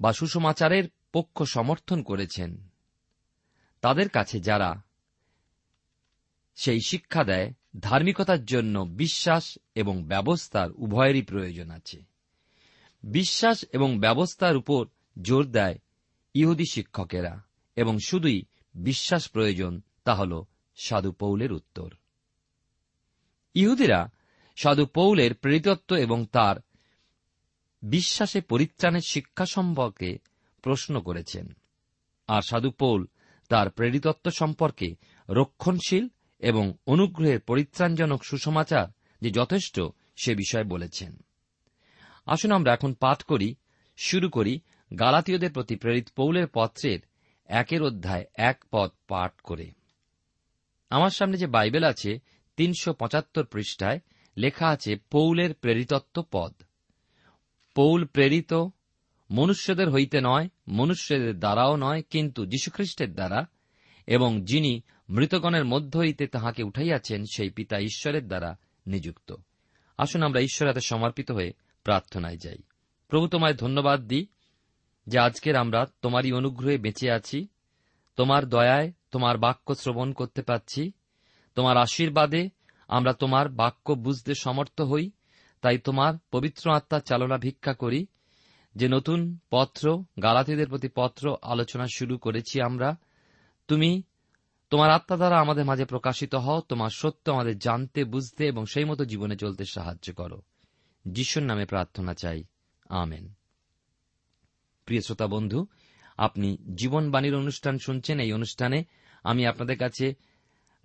বা 0.01 0.13
সুষমাচারের 0.13 0.83
পক্ষ 1.13 1.43
সমর্থন 1.43 2.03
করেছেন। 2.03 2.67
তাদের 3.81 4.09
কাছে 4.09 4.39
যারা 4.39 4.81
সেই 6.55 6.79
শিক্ষা 6.87 7.23
দেয়, 7.23 7.53
ধার্মিকতার 7.79 8.45
জন্য 8.45 8.79
বিশ্বাস 8.79 9.57
এবং 9.75 10.03
ব্যবস্থার 10.03 10.71
উভয়েরই 10.71 11.21
প্রয়োজন 11.21 11.69
আছে। 11.69 12.03
বিশ্বাস 13.03 13.65
এবং 13.73 13.99
ব্যবস্থার 13.99 14.57
উপর 14.57 14.87
জোর 15.21 15.51
দেয় 15.51 15.75
ইহুদি 16.33 16.63
শিক্ষকেরা 16.71 17.43
এবং 17.75 17.99
শুধুই 18.05 18.43
বিশ্বাস 18.75 19.29
প্রয়োজন, 19.29 19.81
তা 20.03 20.15
হল 20.15 20.43
সাধু 20.75 21.11
পৌলের 21.11 21.51
উত্তর। 21.51 21.89
ইহুদিরা 23.53 24.09
সাধু 24.55 24.85
পৌলের 24.85 25.35
প্রেরিতত্ব 25.35 25.95
এবং 25.95 26.25
তার 26.25 26.55
বিশ্বাসে 27.81 28.41
পরিত্রাণের 28.41 29.01
শিক্ষা 29.01 29.45
সম্পর্কে 29.45 30.17
প্রশ্ন 30.61 31.01
করেছেন। 31.01 31.53
আর 32.27 32.41
সাধু 32.41 32.71
পৌল 32.71 33.07
তার 33.49 33.69
প্রেরিতত্ব 33.69 34.31
সম্পর্কে 34.31 34.95
রক্ষণশীল 35.29 36.07
এবং 36.39 36.73
অনুগ্রহের 36.85 37.39
পরিত্রাণজনক 37.39 38.23
সুসমাচার 38.23 38.87
যে 39.21 39.31
যথেষ্ট, 39.31 39.81
সে 40.23 40.35
বিষয়ে 40.35 40.63
বলেছেন। 40.63 41.17
আসুন 42.25 42.51
আমরা 42.51 42.73
এখন 42.73 42.93
পাঠ 42.93 43.23
করি, 43.23 43.55
শুরু 43.97 44.29
করি 44.29 44.59
গালাতীয়দের 44.99 45.51
প্রতি 45.51 45.75
প্রেরিত 45.75 46.07
পৌলের 46.15 46.47
পত্রের 46.53 46.99
একের 47.53 47.83
অধ্যায় 47.83 48.25
এক 48.35 48.65
পদ 48.71 48.91
পাঠ 49.07 49.41
করে। 49.41 49.71
আমার 50.89 51.09
সামনে 51.09 51.37
যে 51.37 51.47
বাইবেল 51.47 51.83
আছে, 51.83 52.19
তিনশো 52.57 52.93
পঁচাত্তর 52.93 53.45
পৃষ্ঠায় 53.45 53.99
লেখা 54.37 54.67
আছে 54.67 54.95
পৌলের 54.95 55.53
প্রেরিতত্ব 55.53 56.25
পদ। 56.31 56.53
পৌল 57.75 58.05
প্রেরিত, 58.05 58.53
মনুষ্যদের 59.31 59.89
হইতে 59.89 60.21
নয়, 60.21 60.49
মনুষ্যদের 60.67 61.39
দ্বারাও 61.39 61.75
নয়, 61.75 62.01
কিন্তু 62.01 62.45
যীশুখ্রিস্টের 62.45 63.13
দ্বারা, 63.13 63.45
এবং 64.07 64.45
যিনি 64.45 64.81
মৃতগণের 65.09 65.65
মধ্য 65.65 65.97
হইতে 65.97 66.27
তাহাকে 66.27 66.63
উঠাইয়াছেন, 66.63 67.23
সেই 67.35 67.49
পিতা 67.49 67.79
ঈশ্বরের 67.79 68.27
দ্বারা 68.27 68.57
নিযুক্ত। 68.87 69.35
আসুন 69.97 70.23
আমরা 70.23 70.39
ঈশ্বর 70.39 70.79
সমর্পিত 70.79 71.31
হয়ে 71.31 71.53
প্রার্থনায় 71.83 72.37
যাই। 72.37 72.57
প্রভু 73.07 73.27
তোমায় 73.27 73.53
ধন্যবাদ 73.53 74.01
দিই 74.01 74.27
যে 75.07 75.19
আজকের 75.19 75.55
আমরা 75.55 75.85
তোমারই 76.01 76.31
অনুগ্রহে 76.31 76.77
বেঁচে 76.77 77.11
আছি, 77.11 77.47
তোমার 78.15 78.49
দয়ায় 78.49 78.91
তোমার 79.11 79.37
বাক্য 79.37 79.75
শ্রবণ 79.75 80.13
করতে 80.13 80.41
পাচ্ছি 80.41 80.91
তোমার 81.55 81.77
আশীর্বাদে 81.77 82.49
আমরা 82.87 83.13
তোমার 83.13 83.49
বাক্য 83.49 83.93
বুঝতে 83.93 84.33
সমর্থ 84.35 84.81
হই, 84.81 85.11
তাই 85.61 85.77
তোমার 85.77 86.13
পবিত্র 86.31 86.71
আত্মার 86.71 86.99
চালনা 86.99 87.37
ভিক্ষা 87.37 87.73
করি। 87.73 88.07
যে 88.75 88.87
নতুন 88.87 89.37
পত্র, 89.49 90.03
গালাতিদের 90.21 90.67
প্রতি 90.67 90.89
পত্র 90.95 91.37
আলোচনা 91.41 91.85
শুরু 91.93 92.17
করেছি 92.17 92.61
আমরা, 92.61 92.95
তুমি 93.67 94.03
তোমার 94.69 94.91
আত্মা 94.91 95.17
দ্বারা 95.17 95.39
আমাদের 95.39 95.65
মাঝে 95.65 95.85
প্রকাশিত 95.85 96.35
হও, 96.35 96.61
তোমার 96.61 96.89
সত্য 96.89 97.31
আমাদের 97.31 97.57
জানতে, 97.57 98.03
বুঝতে 98.03 98.47
এবং 98.47 98.65
সেই 98.65 98.85
মতো 98.85 99.05
জীবনে 99.05 99.37
চলতে 99.37 99.65
সাহায্য 99.65 100.13
করো। 100.13 100.41
যিশুর 101.07 101.43
নামে 101.43 101.65
প্রার্থনা 101.65 102.13
চাই। 102.13 102.43
আমেন। 102.89 103.33
প্রিয় 104.85 105.01
শ্রোতা 105.01 105.27
বন্ধু, 105.27 105.67
আপনি 106.17 106.57
জীবনবাণীর 106.75 107.35
অনুষ্ঠান 107.35 107.77
শুনছেন, 107.77 108.19
এই 108.19 108.33
অনুষ্ঠানে 108.33 108.83
আমি 109.23 109.45
আপনাদের 109.45 109.77
কাছে 109.77 110.13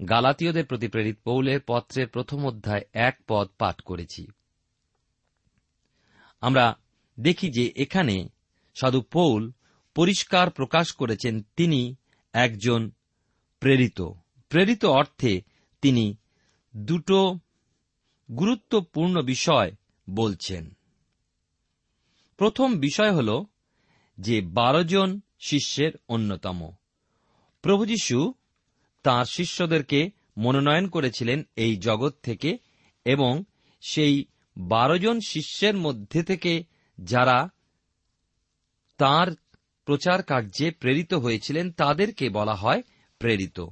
গালাতীয়দের 0.08 0.66
প্রতি 0.66 0.88
প্রেরিত 0.88 1.18
পৌলের 1.24 1.60
পত্রের 1.66 2.08
প্রথম 2.08 2.46
অধ্যায় 2.46 2.82
এক 2.92 3.20
পদ 3.28 3.48
পাঠ 3.58 3.80
করেছি। 3.80 4.26
আমরা 6.40 6.76
দেখি 7.20 7.50
যে 7.50 7.72
এখানে 7.76 8.28
সাধু 8.80 9.00
পৌল 9.00 9.52
পরিষ্কার 9.94 10.50
প্রকাশ 10.50 10.92
করেছেন, 10.92 11.42
তিনি 11.56 11.96
একজন 12.32 12.90
প্রেরিত। 13.60 14.00
প্রেরিত 14.48 14.84
অর্থে 14.84 15.42
তিনি 15.82 16.16
দুটো 16.76 17.38
গুরুত্বপূর্ণ 18.38 19.22
বিষয় 19.22 19.72
বলছেন। 20.10 20.76
প্রথম 22.36 22.78
বিষয় 22.78 23.12
হল 23.12 23.44
যে 24.18 24.40
বারো 24.40 24.84
জন 24.84 25.20
শিষ্যের 25.40 25.92
অন্যতম। 26.08 26.70
প্রভু 27.62 27.86
যীশু 27.86 28.32
তাঁর 29.02 29.24
শিষ্যদেরকে 29.24 30.10
মনোনয়ন 30.38 30.88
করেছিলেন 30.88 31.42
এই 31.56 31.76
জগৎ 31.76 32.14
থেকে 32.22 32.58
এবং 33.04 33.44
সেই 33.80 34.24
বারো 34.56 34.98
জন 34.98 35.20
শিষ্যের 35.20 35.76
মধ্যে 35.76 36.22
থেকে 36.22 36.64
যারা 37.00 37.48
তার 38.98 39.28
প্রচার 39.84 40.22
কার্যে 40.22 40.70
প্রেরিত 40.70 41.14
হয়েছিলেন, 41.14 41.72
তাদেরকে 41.72 42.28
বলা 42.28 42.54
হয় 42.54 42.82
প্রেরিত। 43.18 43.66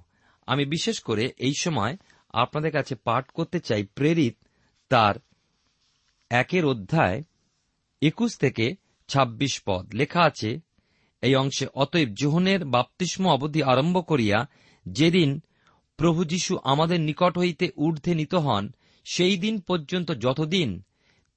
আমি 0.47 0.65
বিশেষ 0.65 1.01
করে 1.01 1.33
এই 1.39 1.53
সময় 1.59 1.97
আপনাদের 2.33 2.73
কাছে 2.73 2.95
পাঠ 2.95 3.31
করতে 3.31 3.61
চাই। 3.61 3.85
প্রেরিত 3.85 4.37
তার 4.89 5.15
একের 6.31 6.65
অধ্যায় 6.65 7.23
একুশ 8.03 8.39
থেকে 8.39 8.86
২৬ 9.09 9.63
পদ। 9.67 9.95
লেখা 9.95 10.23
আছে, 10.23 10.61
এই 11.23 11.35
অংশে, 11.35 11.67
অতএব 11.75 12.09
জোহনের 12.09 12.65
বাপ্তিস্ম 12.65 13.29
অবধি 13.29 13.63
আরম্ভ 13.63 14.07
করিয়া, 14.07 14.47
যেদিন 14.89 15.43
প্রভু 15.97 16.25
যীশু 16.25 16.59
আমাদের 16.65 17.01
নিকট 17.01 17.39
হইতে 17.39 17.71
ঊর্ধ্বে 17.77 18.15
নিত 18.15 18.35
হন, 18.35 18.73
সেই 19.05 19.37
দিন 19.37 19.61
পর্যন্ত 19.61 20.13
যতদিন 20.13 20.83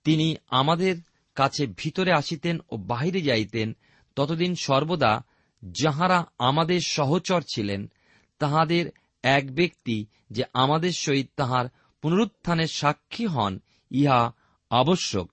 তিনি 0.03 0.35
আমাদের 0.47 0.95
কাছে 1.35 1.67
ভিতরে 1.77 2.11
আসিতেন 2.11 2.59
ও 2.69 2.77
বাহিরে 2.77 3.21
যাইতেন, 3.21 3.75
ততদিন 4.15 4.55
সর্বদা 4.55 5.23
যাহারা 5.63 6.25
আমাদের 6.37 6.79
সহচর 6.79 7.41
ছিলেন, 7.53 7.91
তাহাদের 8.39 8.91
এক 9.23 9.55
ব্যক্তি 9.55 10.05
যে 10.31 10.43
আমাদের 10.53 10.91
সহিত 10.91 11.29
তাহার 11.35 11.65
পুনরুত্থানের 12.01 12.67
সাক্ষী 12.67 13.25
হন, 13.25 13.59
ইহা 13.91 14.33
আবশ্যক। 14.69 15.31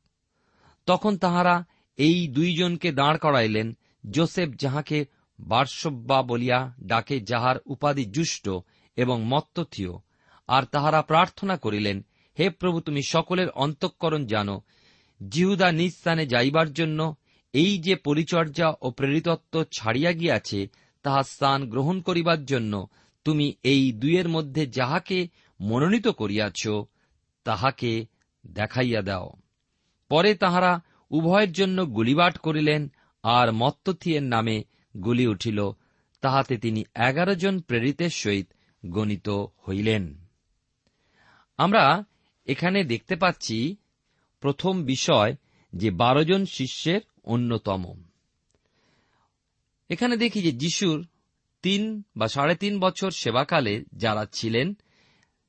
তখন 0.87 1.18
তাহারা 1.18 1.64
এই 1.96 2.28
দুইজনকে 2.28 2.92
দাঁড় 2.92 3.18
করাইলেন 3.18 3.76
যোসেফ 4.11 4.48
যাহাকে 4.52 5.06
বার্সব্যা 5.40 6.22
বলিয়া 6.22 6.72
ডাকে, 6.82 7.20
যাহার 7.20 7.56
উপাধি 7.66 8.04
জুষ্ট 8.04 8.48
এবং 8.96 9.24
মত্তথীয়, 9.24 9.92
আর 10.48 10.62
তাহারা 10.62 11.02
প্রার্থনা 11.02 11.56
করিলেন, 11.56 12.06
হে 12.38 12.50
প্রভু, 12.50 12.80
তুমি 12.80 13.02
সকলের 13.02 13.50
অন্তঃকরণ 13.50 14.26
জানো, 14.26 14.61
জিহুদা 15.30 15.72
নিজ 15.72 15.92
স্থানে 15.92 16.26
যাইবার 16.26 16.72
জন্য 16.72 17.14
এই 17.52 17.78
যে 17.78 17.96
পরিচর্যা 17.96 18.74
ও 18.82 18.90
প্রেরিতত্ব 18.90 19.64
ছাড়িয়া 19.78 20.12
গিয়াছে, 20.12 20.68
তাহা 21.02 21.22
স্থান 21.22 21.70
গ্রহণ 21.70 22.00
করিবার 22.00 22.44
জন্য 22.44 22.87
তুমি 23.24 23.54
এই 23.62 23.92
দুইয়ের 23.92 24.28
মধ্যে 24.28 24.66
যাহাকে 24.66 25.28
মনোনীত 25.61 26.09
করিয়াছ, 26.09 26.68
তাহাকে 27.44 28.06
দেখাইয়া 28.46 29.02
দাও। 29.02 29.32
পরে 30.09 30.35
তাহারা 30.35 30.82
উভয়ের 31.11 31.53
জন্য 31.53 31.87
গুলিবাট 31.87 32.38
করিলেন, 32.38 32.92
আর 33.25 33.53
মত্তথিয়ের 33.53 34.23
নামে 34.23 34.64
গুলি 35.01 35.27
উঠিল, 35.27 35.71
তাহাতে 36.21 36.57
তিনি 36.57 36.85
এগারো 36.95 37.35
জন 37.35 37.61
প্রেরিতের 37.61 38.11
সহিত 38.11 38.47
গণিত 38.87 39.29
হইলেন। 39.69 40.05
আমরা 41.59 42.05
এখানে 42.47 42.85
দেখতে 42.85 43.16
পাচ্ছি 43.16 43.77
প্রথম 44.40 44.85
বিষয় 44.85 45.37
যে 45.73 45.90
বারো 45.90 46.25
জন 46.25 46.45
শিষ্যের 46.45 47.01
অন্যতম। 47.25 47.83
এখানে 49.90 50.16
দেখি 50.16 50.42
যে 50.42 50.53
যিশুর 50.53 51.05
তিন 51.62 52.03
বা 52.16 52.29
সাড়ে 52.29 52.55
তিন 52.55 52.81
বছর 52.81 53.11
সেবাকালে 53.11 53.85
যারা 53.92 54.27
ছিলেন, 54.33 54.75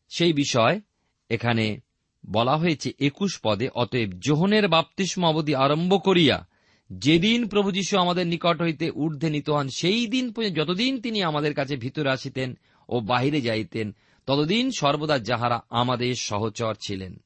সেই 0.10 0.34
বিষয় 0.34 0.82
এখানে 1.30 1.82
বলা 2.29 2.57
হয়েছে, 2.57 2.91
একুশ 2.99 3.39
পদে, 3.43 3.69
অতএব 3.69 4.09
যোহনের 4.09 4.67
বাপ্তিস্ম 4.67 5.25
অবধি 5.25 5.55
আরম্ভ 5.55 6.03
করিয়া, 6.03 6.47
যেদিন 6.89 7.47
প্রভু 7.47 7.71
যীশু 7.71 7.97
আমাদের 7.97 8.27
নিকট 8.27 8.61
হইতে 8.61 8.91
ঊর্ধ্বে 8.91 9.29
নিত 9.29 9.49
হন, 9.49 9.69
সেই 9.69 10.07
দিন 10.07 10.33
যতদিন 10.53 11.01
তিনি 11.01 11.23
আমাদের 11.23 11.53
কাছে 11.53 11.75
ভিতরে 11.75 12.09
আসিতেন 12.09 12.57
ও 12.89 12.99
বাহিরে 12.99 13.41
যাইতেন, 13.41 13.95
ততদিন 14.25 14.71
সর্বদা 14.71 15.19
যাহারা 15.19 15.63
আমাদের 15.69 16.15
সহচর 16.15 16.75
ছিলেন। 16.81 17.23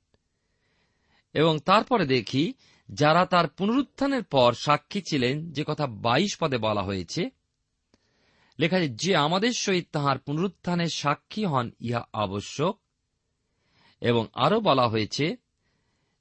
এবং 1.34 1.60
তারপরে 1.60 2.06
দেখি, 2.06 2.54
যারা 2.90 3.26
তার 3.26 3.48
পুনরুত্থানের 3.48 4.24
পর 4.24 4.54
সাক্ষী 4.54 5.02
ছিলেন, 5.02 5.52
যে 5.52 5.64
কথা 5.68 5.88
বাইশ 5.88 6.38
পদে 6.38 6.58
বলা 6.58 6.82
হয়েছে, 6.82 7.30
লেখা 8.60 8.80
যে 8.80 9.16
আমাদের 9.16 9.52
সহিত 9.54 9.88
তাহার 9.92 10.20
পুনরুত্থানের 10.20 10.90
সাক্ষী 10.90 11.46
হন, 11.46 11.72
ইহা 11.80 12.08
আবশ্যক। 12.14 12.78
এবং 14.02 14.28
আরও 14.34 14.60
বলা 14.60 14.88
হয়েছে, 14.88 15.36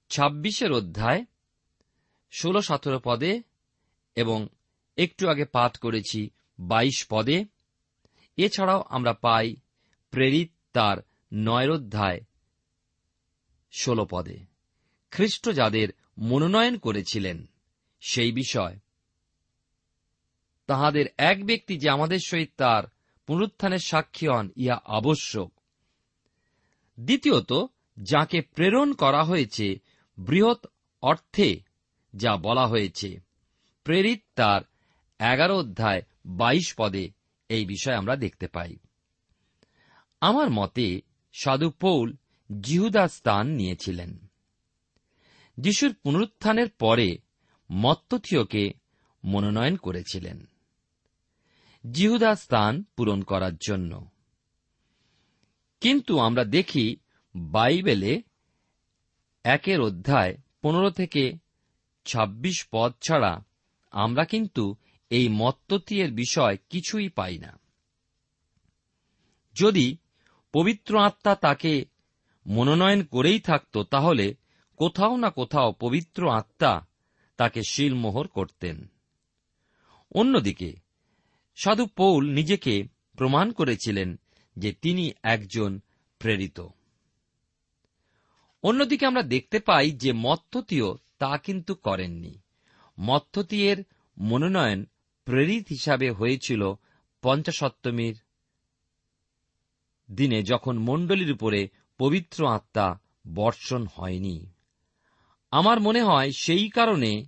ছাব্বিশের 0.08 0.72
অধ্যায়, 0.72 1.24
ষোলো 2.32 2.62
সতেরো 2.62 3.00
পদে 3.04 3.42
এবং 4.14 4.48
একটু 4.96 5.28
আগে 5.28 5.44
পাঠ 5.44 5.78
করেছি 5.78 6.30
বাইশ 6.58 7.06
পদে। 7.10 7.44
এছাড়াও 8.36 8.84
আমরা 8.88 9.12
পাই 9.12 9.56
প্রেরিত 10.10 10.52
তার 10.72 10.96
নয়ের 11.32 11.70
অধ্যায়, 11.70 12.20
ষোলো 13.72 14.06
পদে। 14.10 14.38
খ্রিস্ট 15.10 15.50
যাদের 15.50 15.88
মনোনয়ন 16.18 16.78
করেছিলেন 16.78 17.50
সেই 18.00 18.32
বিষয়। 18.32 18.78
তাহাদের 20.66 21.06
এক 21.18 21.46
ব্যক্তি 21.46 21.78
যে 21.78 21.90
আমাদের 21.90 22.18
সহিত 22.26 22.50
তার 22.56 22.82
পুনরুত্থানের 23.26 23.78
সাক্ষী 23.78 24.28
হন, 24.28 24.50
ইহা 24.56 24.80
আবশ্যক। 24.84 25.59
দ্বিতীয়ত, 27.00 27.52
যাকে 28.02 28.40
প্রেরণ 28.40 28.92
করা 28.92 29.24
হয়েছে 29.24 29.78
বৃহৎ 30.18 30.66
অর্থে, 31.02 31.60
যা 32.16 32.36
বলা 32.36 32.66
হয়েছে। 32.66 33.20
প্রেরিত 33.84 34.22
তার 34.34 34.62
এগারো 35.18 35.56
অধ্যায় 35.58 36.02
বাইশ 36.26 36.74
পদে 36.78 37.10
এই 37.48 37.66
বিষয় 37.66 37.94
আমরা 37.94 38.16
দেখতে 38.16 38.48
পাই। 38.48 38.76
আমার 40.20 40.50
মতে, 40.50 41.00
সাধু 41.32 41.70
পৌল 41.70 42.16
জিহুদা 42.60 43.08
স্থান 43.08 43.46
নিয়েছিলেন। 43.46 44.18
যিশুর 45.58 45.94
পুনরুত্থানের 45.94 46.70
পরে 46.70 47.18
মত্তথীয়কে 47.72 48.72
মনোনয়ন 49.24 49.76
করেছিলেন। 49.76 50.46
জিহুদা 51.92 52.34
স্থান 52.34 52.82
পূরণ 52.96 53.22
করার 53.22 53.56
জন্য। 53.56 54.06
কিন্তু 55.80 56.18
আমরা 56.18 56.44
দেখি 56.44 56.96
বাইবেলে 57.36 58.22
একের 59.44 59.80
অধ্যায় 59.80 60.36
পনেরো 60.62 60.90
থেকে 60.90 61.38
২৬ 62.04 62.66
পদ 62.72 62.92
ছাড়া 63.02 63.44
আমরা 63.90 64.24
কিন্তু 64.24 64.76
এই 65.10 65.28
মত্ততীয়ের 65.28 66.12
বিষয় 66.12 66.56
কিছুই 66.70 67.08
পাই 67.08 67.38
না। 67.38 67.58
যদি 69.54 69.96
পবিত্র 70.52 70.98
আত্মা 70.98 71.34
তাকে 71.34 71.84
মনোনয়ন 72.46 73.04
করেই 73.04 73.40
থাকত, 73.40 73.78
তাহলে 73.78 74.34
কোথাও 74.76 75.16
না 75.16 75.30
কোথাও 75.30 75.72
পবিত্র 75.72 76.30
আত্মা 76.30 76.86
তাকে 77.36 77.62
শিলমোহর 77.62 78.26
করতেন। 78.26 78.92
অন্যদিকে 80.14 80.76
সাধু 81.56 81.86
পৌল 81.86 82.30
নিজেকে 82.30 82.84
প্রমাণ 83.16 83.52
করেছিলেন 83.52 84.20
যে 84.56 84.72
তিনি 84.72 85.12
একজন 85.22 85.80
প্রেরিত। 86.18 86.60
অন্যদিকে 88.62 89.06
আমরা 89.06 89.22
দেখতে 89.22 89.58
পাই 89.58 89.90
যে 89.90 90.12
মত্ততীয় 90.12 90.94
তা 91.18 91.38
কিন্তু 91.38 91.74
করেননি। 91.74 92.38
মত্ততীয়ের 93.00 93.84
মনোনয়ন 94.18 94.84
প্রেরিত 95.24 95.66
হিসাবে 95.70 96.10
হয়েছিল 96.10 96.72
পঞ্চাশত্তমীর 97.22 98.20
দিনে, 100.12 100.42
যখন 100.42 100.78
মণ্ডলীর 100.78 101.32
উপরে 101.32 101.68
পবিত্র 101.98 102.48
আত্মা 102.48 102.98
বর্ষণ 103.34 103.86
হয়নি। 103.86 104.46
আমার 105.50 105.80
মনে 105.80 106.02
হয় 106.02 106.30
সেই 106.32 106.68
কারণে 106.68 107.24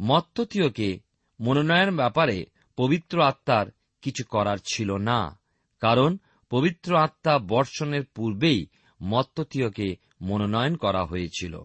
মত্ততীয়কে 0.00 1.00
মনোনয়ন 1.40 1.96
ব্যাপারে 1.96 2.46
পবিত্র 2.76 3.22
আত্মার 3.22 3.66
কিছু 4.02 4.24
করার 4.24 4.58
ছিল 4.64 4.96
না। 4.96 5.37
কারণ 5.80 6.18
পবিত্র 6.50 6.96
আত্মা 6.96 7.38
বর্ষণের 7.38 8.04
পূর্বেই 8.04 8.66
মত্ততীয়কে 9.02 9.96
মনোনয়ন 10.20 10.76
করা 10.76 11.04
হয়েছিল। 11.04 11.60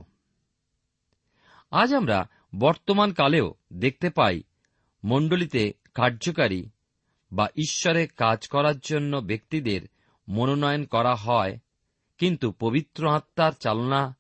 আজ 1.72 1.94
আমরা 1.94 2.30
বর্তমান 2.60 3.14
কালেও 3.14 3.54
দেখতে 3.74 4.10
পাই 4.10 4.44
মণ্ডলীতে 5.04 5.74
কার্যকারী 5.94 6.70
বা 7.32 7.48
ঈশ্বরে 7.56 8.08
কাজ 8.08 8.48
করার 8.48 8.80
জন্য 8.80 9.18
ব্যক্তিদের 9.18 9.82
মনোনয়ন 10.30 10.86
করা 10.86 11.16
হয়, 11.16 11.58
কিন্তু 12.18 12.52
পবিত্র 12.52 13.10
আত্মার 13.10 13.52
চালনা 13.52 14.18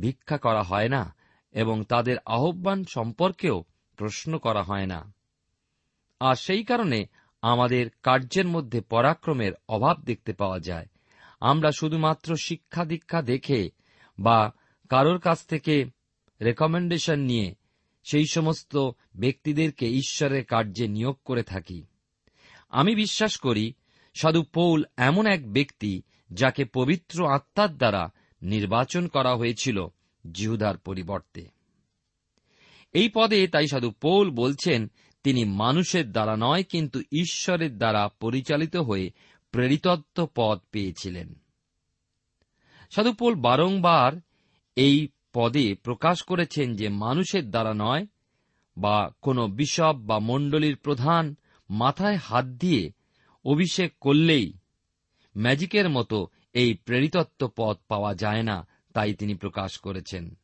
ভিক্ষা 0.00 0.38
করা 0.38 0.62
হয় 0.62 0.88
না 0.88 1.14
এবং 1.52 1.84
তাদের 1.84 2.16
আহ্বান 2.26 2.84
সম্পর্কেও 2.84 3.64
প্রশ্ন 3.96 4.38
করা 4.38 4.62
হয় 4.62 4.86
না। 4.86 5.12
আর 6.20 6.34
সেই 6.34 6.64
কারণে 6.64 7.06
আমাদের 7.46 7.90
কার্যের 8.02 8.46
মধ্যে 8.46 8.80
পরাক্রমের 8.80 9.52
অভাব 9.68 10.02
দেখতে 10.02 10.32
পাওয়া 10.32 10.60
যায়। 10.60 10.86
আমরা 11.40 11.72
শুধুমাত্র 11.72 12.36
শিক্ষা 12.36 12.84
দীক্ষা 12.84 13.22
দেখে 13.22 13.70
বা 14.18 14.52
কারোর 14.88 15.18
কাছ 15.18 15.46
থেকে 15.46 15.84
রেকমেন্ডেশন 16.42 17.20
নিয়ে 17.20 17.54
সেই 18.04 18.24
সমস্ত 18.26 18.76
ব্যক্তিদেরকে 19.16 19.88
ঈশ্বরের 19.88 20.44
কার্যে 20.44 20.88
নিয়োগ 20.88 21.18
করে 21.24 21.42
থাকি। 21.42 21.86
আমি 22.68 22.94
বিশ্বাস 22.94 23.36
করি, 23.36 23.72
সাধু 24.14 24.42
পৌল 24.42 24.84
এমন 24.96 25.26
এক 25.26 25.52
ব্যক্তি 25.52 26.02
যাকে 26.30 26.64
পবিত্র 26.64 27.28
আত্মার 27.28 27.76
দ্বারা 27.76 28.12
নির্বাচন 28.42 29.08
করা 29.08 29.36
হয়েছিল 29.36 29.86
জিহুদার 30.32 30.78
পরিবর্তে। 30.78 31.56
এই 32.92 33.10
পদে 33.14 33.48
তাই 33.48 33.68
সাধু 33.68 33.90
পৌল 33.90 34.30
বলছেন 34.30 34.90
তিনি 35.26 35.44
মানুষের 35.44 36.12
দ্বারা 36.12 36.36
নয়, 36.36 36.64
কিন্তু 36.64 37.00
ঈশ্বরের 37.00 37.78
দ্বারা 37.78 38.08
পরিচালিত 38.08 38.76
হয়ে 38.76 39.10
প্রেরিতত্ব 39.50 40.28
পদ 40.34 40.58
পেয়েছিলেন। 40.70 41.34
সাধু 42.94 43.12
পৌল 43.12 43.34
বারংবার 43.34 44.20
এই 44.76 45.08
পদে 45.32 45.74
প্রকাশ 45.74 46.22
করেছেন 46.22 46.76
যে 46.76 46.88
মানুষের 46.88 47.50
দ্বারা 47.50 47.74
নয় 47.74 48.06
বা 48.76 49.10
কোনো 49.22 49.46
বিশপ 49.46 49.96
বা 49.98 50.18
মণ্ডলীর 50.18 50.76
প্রধান 50.76 51.36
মাথায় 51.70 52.16
হাত 52.16 52.44
দিয়ে 52.44 52.92
অভিষেক 53.44 53.98
করলেই 54.00 54.52
ম্যাজিকের 55.36 55.88
মতো 55.88 56.28
এই 56.52 56.74
প্রেরিতত্ব 56.74 57.50
পদ 57.56 57.76
পাওয়া 57.88 58.14
যায় 58.14 58.42
না, 58.42 58.66
তাই 58.94 59.14
তিনি 59.14 59.34
প্রকাশ 59.34 59.78
করেছেন। 59.78 60.38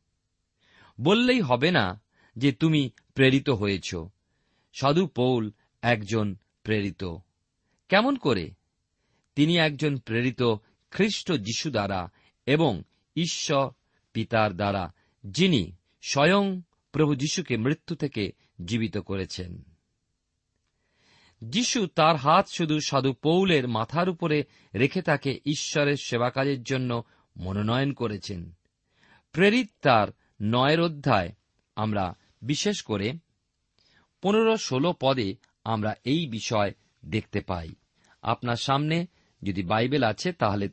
বললেই 1.01 1.41
হবে 1.41 1.71
না 1.71 2.01
যে 2.37 2.53
তুমি 2.53 2.91
প্রেরিত 3.15 3.51
হয়েছ। 3.51 3.95
সাধু 4.73 5.07
পৌল 5.07 5.53
একজন 5.83 6.37
প্রেরিত। 6.63 7.05
কেমন 7.89 8.17
করে? 8.17 8.51
তিনি 9.35 9.57
একজন 9.57 9.97
প্রেরিত 9.97 10.43
খ্রিস্ট 10.91 11.33
যিশু 11.33 11.71
দ্বারা 11.71 12.09
এবং 12.47 12.83
ঈশ্বর 13.17 13.71
পিতার 14.13 14.57
দ্বারা, 14.57 14.93
যিনি 15.27 15.73
স্বয়ং 16.03 16.61
প্রভু 16.93 17.15
যিশুকে 17.15 17.57
মৃত্যু 17.57 17.97
থেকে 17.97 18.33
জীবিত 18.65 18.99
করেছেন। 18.99 19.63
যিশু 21.45 21.87
তার 21.87 22.17
হাত 22.17 22.49
শুধু 22.49 22.81
সাধু 22.81 23.13
পৌলের 23.13 23.69
মাথার 23.69 24.09
উপরে 24.09 24.45
রেখে 24.75 25.03
তাকে 25.03 25.41
ঈশ্বরের 25.47 25.97
সেবা 25.97 26.31
কাজের 26.31 26.63
জন্য 26.63 27.03
মনোনয়ন 27.37 27.93
করেছেন। 27.93 28.53
প্রেরিত 29.33 29.71
তার 29.83 30.09
নয়ের 30.43 30.81
অধ্যায় 30.81 31.33
আমরা 31.77 32.17
বিশেষ 32.43 32.83
করে 32.83 33.13
পনেরো 34.23 34.57
ষোলো 34.57 34.95
পদে 35.01 35.35
আমরা 35.65 35.95
এই 36.05 36.27
বিষয় 36.27 36.73
দেখতে 37.05 37.41
পাই। 37.41 37.69
আপনার 38.23 38.57
সামনে 38.57 39.07
যদি 39.43 39.63
বাইবেল 39.63 40.03
আছে, 40.03 40.33
তাহলে 40.33 40.69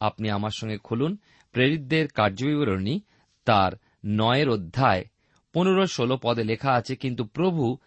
আপনি 0.00 0.30
আমার 0.30 0.50
সঙ্গে 0.50 0.78
খুলুন। 0.78 1.18
প্রেরিতদের 1.52 2.08
কার্যবিবরণী 2.08 3.00
তার 3.44 3.72
নয়ের 4.04 4.48
অধ্যায় 4.48 5.04
পনেরো 5.52 5.86
ষোলো 5.86 6.18
পদে 6.22 6.44
লেখা 6.44 6.72
আছে, 6.72 6.96
কিন্তু 6.96 7.24
প্রভু 7.24 7.78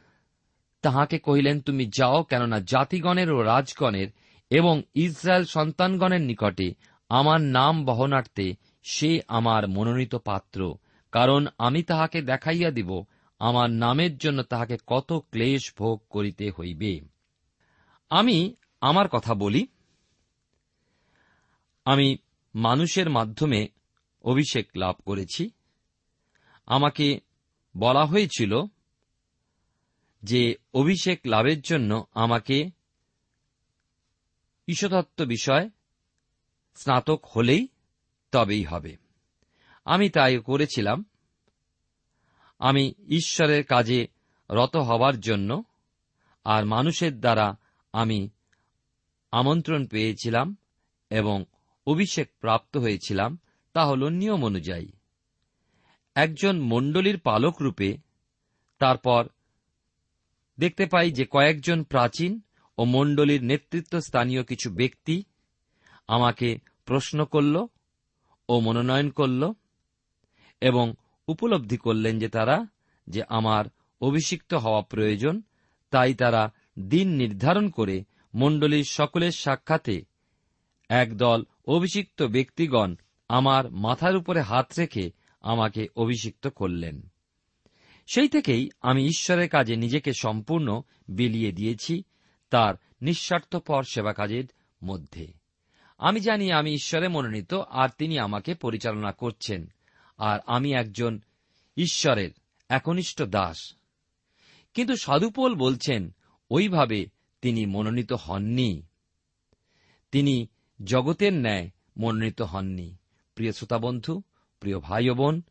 তাহাকে 0.81 1.19
কহিলেন, 1.19 1.61
তুমি 1.61 1.85
যাও, 1.93 2.23
কেননা 2.23 2.59
জাতিগণের 2.59 3.31
ও 3.31 3.41
রাজগণের 3.41 4.07
এবং 4.49 4.81
ইসরায়েল 4.95 5.45
সন্তানগণের 5.45 6.21
নিকটে 6.21 6.73
আমার 7.09 7.41
নাম 7.41 7.85
বহনার্থে 7.85 8.55
সে 8.83 9.21
আমার 9.27 9.67
মনোনীত 9.67 10.15
পাত্র। 10.15 10.75
কারণ 11.11 11.47
আমি 11.57 11.83
তাহাকে 11.83 12.21
দেখাইয়া 12.21 12.71
দিব 12.71 13.03
আমার 13.41 13.69
নামের 13.69 14.17
জন্য 14.17 14.43
তাহাকে 14.43 14.77
কত 14.87 15.13
ক্লেশ 15.13 15.73
ভোগ 15.79 16.01
করিতে 16.09 16.51
হইবে। 16.51 17.01
আমি 18.09 18.55
আমার 18.81 19.09
কথা 19.09 19.33
বলি। 19.33 19.67
আমি 21.85 22.17
মানুষের 22.55 23.09
মাধ্যমে 23.09 23.67
অভিষেক 24.21 24.69
লাভ 24.75 24.95
করেছি। 25.05 25.51
আমাকে 26.65 27.19
বলা 27.77 28.05
হয়েছিল 28.05 28.61
যে 30.23 30.55
অভিষেক 30.73 31.21
লাভের 31.25 31.61
জন্য 31.61 32.05
আমাকে 32.13 32.71
ঈশ্বতত্ব 34.67 35.25
বিষয় 35.25 35.69
স্নাতক 36.75 37.25
হলেই 37.35 37.67
তবেই 38.31 38.63
হবে। 38.63 38.97
আমি 39.85 40.09
তাই 40.09 40.37
করেছিলাম। 40.37 41.05
আমি 42.61 42.93
ঈশ্বরের 43.07 43.63
কাজে 43.63 44.07
রত 44.49 44.75
হবার 44.75 45.19
জন্য 45.19 45.63
আর 46.43 46.65
মানুষের 46.65 47.19
দ্বারা 47.19 47.55
আমি 47.93 48.29
আমন্ত্রণ 49.31 49.85
পেয়েছিলাম 49.85 50.55
এবং 51.09 51.45
অভিষেক 51.87 52.29
প্রাপ্ত 52.39 52.77
হয়েছিলাম, 52.77 53.37
তা 53.73 53.85
হল 53.85 54.09
নিয়ম 54.09 54.45
অনুযায়ী। 54.45 54.91
একজন 56.15 56.61
মণ্ডলীর 56.61 57.19
পালক 57.19 57.61
রূপে 57.61 57.97
তারপর 58.79 59.27
দেখতে 60.59 60.85
পাই 60.85 61.11
যে 61.11 61.25
কয়েকজন 61.31 61.83
প্রাচীন 61.83 62.41
ও 62.77 62.85
মণ্ডলীর 62.85 63.43
নেতৃত্ব 63.43 63.99
স্থানীয় 63.99 64.43
কিছু 64.43 64.69
ব্যক্তি 64.69 65.23
আমাকে 66.07 66.57
প্রশ্ন 66.85 67.25
করল 67.25 67.65
ও 68.49 68.59
মনোনয়ন 68.59 69.09
করল 69.09 69.53
এবং 70.61 70.93
উপলব্ধি 71.31 71.77
করলেন 71.77 72.19
যে 72.19 72.29
তারা, 72.29 72.65
যে 73.07 73.23
আমার 73.29 73.65
অভিষিক্ত 74.01 74.53
হওয়া 74.53 74.81
প্রয়োজন, 74.81 75.41
তাই 75.91 76.13
তারা 76.13 76.53
দিন 76.79 77.09
নির্ধারণ 77.09 77.69
করে 77.69 78.03
মণ্ডলীর 78.35 78.83
সকলের 78.83 79.31
সাক্ষাতে 79.31 80.05
একদল 80.89 81.43
অভিষিক্ত 81.65 82.23
ব্যক্তিগণ 82.23 82.95
আমার 83.29 83.71
মাথার 83.71 84.15
উপরে 84.15 84.41
হাত 84.41 84.71
রেখে 84.79 85.11
আমাকে 85.41 85.87
অভিষিক্ত 85.95 86.47
করলেন। 86.47 87.01
সেই 88.13 88.29
থেকেই 88.29 88.69
আমি 88.81 89.05
ঈশ্বরের 89.05 89.49
কাজে 89.49 89.75
নিজেকে 89.75 90.11
সম্পূর্ণ 90.13 90.81
বিলিয়ে 91.07 91.51
দিয়েছি 91.51 92.03
তার 92.49 92.75
নিঃস্বার্থপর 93.01 93.83
সেবা 93.83 94.13
কাজের 94.13 94.43
মধ্যে। 94.83 95.33
আমি 95.97 96.19
জানি 96.19 96.51
আমি 96.51 96.73
ঈশ্বরে 96.73 97.07
মনোনীত, 97.07 97.53
আর 97.53 97.89
তিনি 97.97 98.19
আমাকে 98.19 98.53
পরিচালনা 98.53 99.11
করছেন। 99.11 99.67
আর 100.21 100.39
আমি 100.47 100.73
একজন 100.73 101.19
ঈশ্বরের 101.77 102.29
একনিষ্ঠ 102.69 103.21
দাস। 103.21 103.73
কিন্তু 104.73 104.95
সাধুপোল 104.95 105.55
বলছেন, 105.55 106.13
ওইভাবে 106.49 107.05
তিনি 107.41 107.65
মনোনীত 107.65 108.13
হননি। 108.13 108.83
তিনি 110.11 110.47
জগতের 110.83 111.33
ন্যায় 111.33 111.69
মনোনীত 111.97 112.41
হননি। 112.41 112.97
প্রিয় 113.35 113.51
শ্রোতাবন্ধু, 113.51 114.21
প্রিয় 114.59 114.79
ভাই 114.79 115.09
বোন 115.09 115.41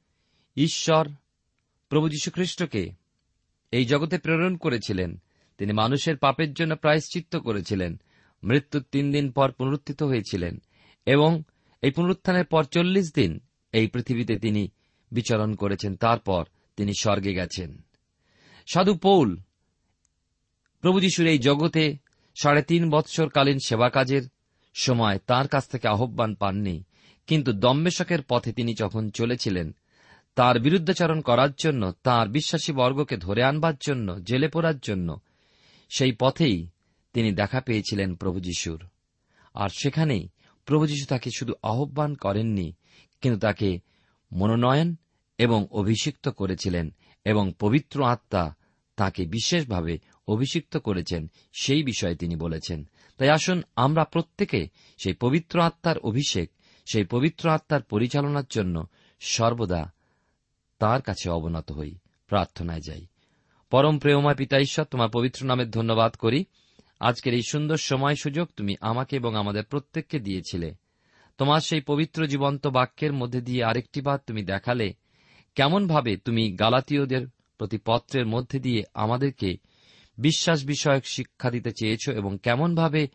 ঈশ্বর, 0.56 1.08
প্রভু 1.88 2.08
যীশুখ্রিস্টকে 2.08 2.90
এই 3.70 3.84
জগতে 3.84 4.18
প্রেরণ 4.18 4.56
করেছিলেন। 4.56 5.22
তিনি 5.58 5.72
মানুষের 5.72 6.16
পাপের 6.16 6.54
জন্য 6.54 6.76
প্রায়শ্চিত্ত 6.76 7.36
করেছিলেন। 7.36 8.00
মৃত্যুর 8.42 8.84
তিন 8.92 9.12
দিন 9.12 9.30
পর 9.30 9.52
পুনরুত্থিত 9.52 10.02
হয়েছিলেন 10.02 10.62
এবং 11.06 11.42
এই 11.82 11.90
পুনরুত্থানের 11.90 12.44
পর 12.44 12.64
চল্লিশ 12.64 13.14
দিন 13.14 13.40
এই 13.72 13.86
পৃথিবীতে 13.86 14.38
তিনি 14.38 14.68
বিচরণ 15.10 15.54
করেছেন, 15.54 15.96
তারপর 15.96 16.44
তিনি 16.76 16.92
স্বর্গে 17.00 17.34
গেছেন। 17.34 17.82
সাধু 18.72 18.94
পৌল 18.94 19.36
প্রভু 20.80 21.00
যিশুর 21.00 21.26
এই 21.26 21.38
জগতে 21.38 21.98
সাড়ে 22.42 22.62
তিন 22.62 22.90
বৎসরকালীন 22.90 23.58
সেবা 23.66 23.88
কাজের 23.88 24.22
সময় 24.74 25.18
তার 25.26 25.48
কাছ 25.48 25.68
থেকে 25.68 25.88
আহ্বান 25.88 26.34
পাননি, 26.34 26.84
কিন্তু 27.26 27.52
দম্মেশকের 27.52 28.22
পথে 28.22 28.52
তিনি 28.52 28.74
যখন 28.74 29.10
চলেছিলেন, 29.10 29.74
তার 30.34 30.60
বিরুদ্ধাচরণ 30.60 31.20
করার 31.20 31.52
জন্য, 31.52 31.92
তার 32.02 32.28
বিশ্বাসী 32.28 32.72
বর্গকে 32.72 33.16
ধরে 33.16 33.42
আনবার 33.42 33.74
জন্য, 33.86 34.20
জেলে 34.22 34.48
পড়ার 34.48 34.78
জন্য, 34.78 35.20
সেই 35.88 36.12
পথেই 36.12 36.68
তিনি 37.12 37.32
দেখা 37.32 37.60
পেয়েছিলেন 37.60 38.14
প্রভু 38.14 38.40
যিশুর। 38.40 38.84
আর 39.54 39.68
সেখানেই 39.68 40.28
প্রভু 40.64 40.86
যিশু 40.86 41.06
তাকে 41.06 41.30
শুধু 41.36 41.52
আহ্বান 41.62 42.14
করেননি 42.14 42.72
কিন্তু 43.20 43.40
তাকে 43.40 43.80
মনোনয়ন 44.32 44.96
এবং 45.38 45.66
অভিষিক্ত 45.70 46.28
করেছিলেন 46.28 46.94
এবং 47.24 47.52
পবিত্র 47.58 48.04
আত্মা 48.04 48.54
তাকে 48.96 49.26
বিশেষভাবে 49.26 49.98
অভিষিক্ত 50.28 50.76
করেছেন, 50.76 51.30
সেই 51.60 51.82
বিষয়ে 51.82 52.14
তিনি 52.14 52.36
বলেছেন। 52.36 52.88
তাই 53.18 53.28
আসুন 53.28 53.62
আমরা 53.76 54.04
প্রত্যেকে 54.04 54.68
সেই 55.04 55.14
পবিত্র 55.14 55.60
আত্মার 55.60 55.98
অভিষেক, 55.98 56.50
সেই 56.92 57.04
পবিত্র 57.04 57.50
আত্মার 57.50 57.82
পরিচালনার 57.82 58.44
জন্য 58.50 58.86
সর্বদা 59.20 59.92
তার 60.78 61.02
কাছে 61.02 61.30
অবনত 61.30 61.72
হই, 61.72 61.94
প্রার্থনায় 62.26 62.80
যাই। 62.80 63.06
পরম 63.70 63.98
প্রেমময় 63.98 64.34
পিতা 64.34 64.58
ঈশ্বর, 64.58 64.84
তোমার 64.84 65.08
পবিত্র 65.10 65.46
নামের 65.46 65.70
ধন্যবাদ 65.70 66.14
করি। 66.14 66.44
আজকের 67.00 67.34
এই 67.34 67.42
সুন্দর 67.48 67.76
সময় 67.76 68.14
সুযোগ 68.14 68.48
তুমি 68.56 68.74
আমাকে 68.80 69.16
এবং 69.16 69.36
আমাদের 69.36 69.64
প্রত্যেককে 69.64 70.18
দিয়েছিলে। 70.18 70.74
তোমার 71.40 71.60
সেই 71.60 71.80
পবিত্র 71.80 72.26
জীবন্ত 72.26 72.66
বাক্যের 72.66 73.12
মধ্যে 73.12 73.40
দিয়ে 73.40 73.64
আরেকটি 73.64 74.00
বার 74.00 74.18
তুমি 74.26 74.42
দেখালে, 74.42 74.94
কেমনভাবে 75.54 76.16
তুমি 76.16 76.52
গালাতীয়দের 76.52 77.26
প্রতি 77.58 77.78
পত্রের 77.84 78.26
মধ্যে 78.26 78.58
দিয়ে 78.58 78.82
আমাদেরকে 78.94 79.56
বিশ্বাস 80.18 80.64
বিষয়ক 80.64 81.06
শিক্ষা 81.06 81.50
দিতে 81.50 81.70
চেয়েছ 81.70 82.08
এবং 82.08 82.38
কেমনভাবে 82.42 83.08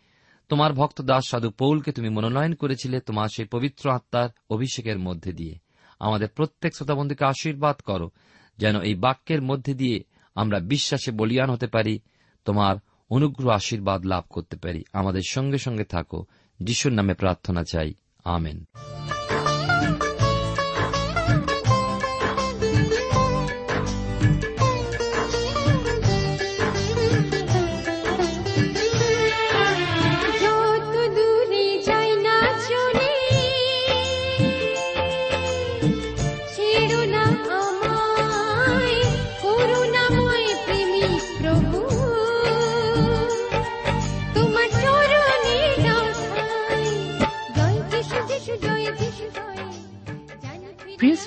তোমার 0.49 0.73
ভক্ত 0.73 1.01
দাস 1.01 1.27
সাধু 1.27 1.49
পৌলকে 1.49 1.91
তুমি 1.91 2.09
মনোনয়ন 2.09 2.53
করেছিলে 2.53 2.99
তোমার 2.99 3.27
সেই 3.35 3.45
পবিত্র 3.45 3.91
আত্মার 3.91 4.29
অভিষেকের 4.49 4.99
মধ্যে 4.99 5.33
দিয়ে। 5.33 5.55
আমাদের 5.99 6.27
প্রত্যেক 6.27 6.75
শ্রোতাবন্ধুকে 6.75 7.25
আশীর্বাদ 7.25 7.75
করো, 7.75 8.11
যেন 8.57 8.81
এই 8.81 8.95
বাক্যের 8.95 9.41
মধ্যে 9.41 9.73
দিয়ে 9.73 10.03
আমরা 10.35 10.59
বিশ্বাসে 10.59 11.11
বলিয়ান 11.11 11.49
হতে 11.49 11.67
পারি, 11.67 11.99
তোমার 12.45 12.75
অনুগ্রহ 13.09 13.51
আশীর্বাদ 13.51 14.05
লাভ 14.05 14.23
করতে 14.29 14.55
পারি। 14.57 14.83
আমাদের 14.93 15.25
সঙ্গে 15.29 15.57
সঙ্গে 15.57 15.83
থাকো, 15.83 16.25
যিশুর 16.59 16.93
নামে 16.93 17.13
প্রার্থনা 17.13 17.63
চাই। 17.71 17.93
আমেন 18.25 18.57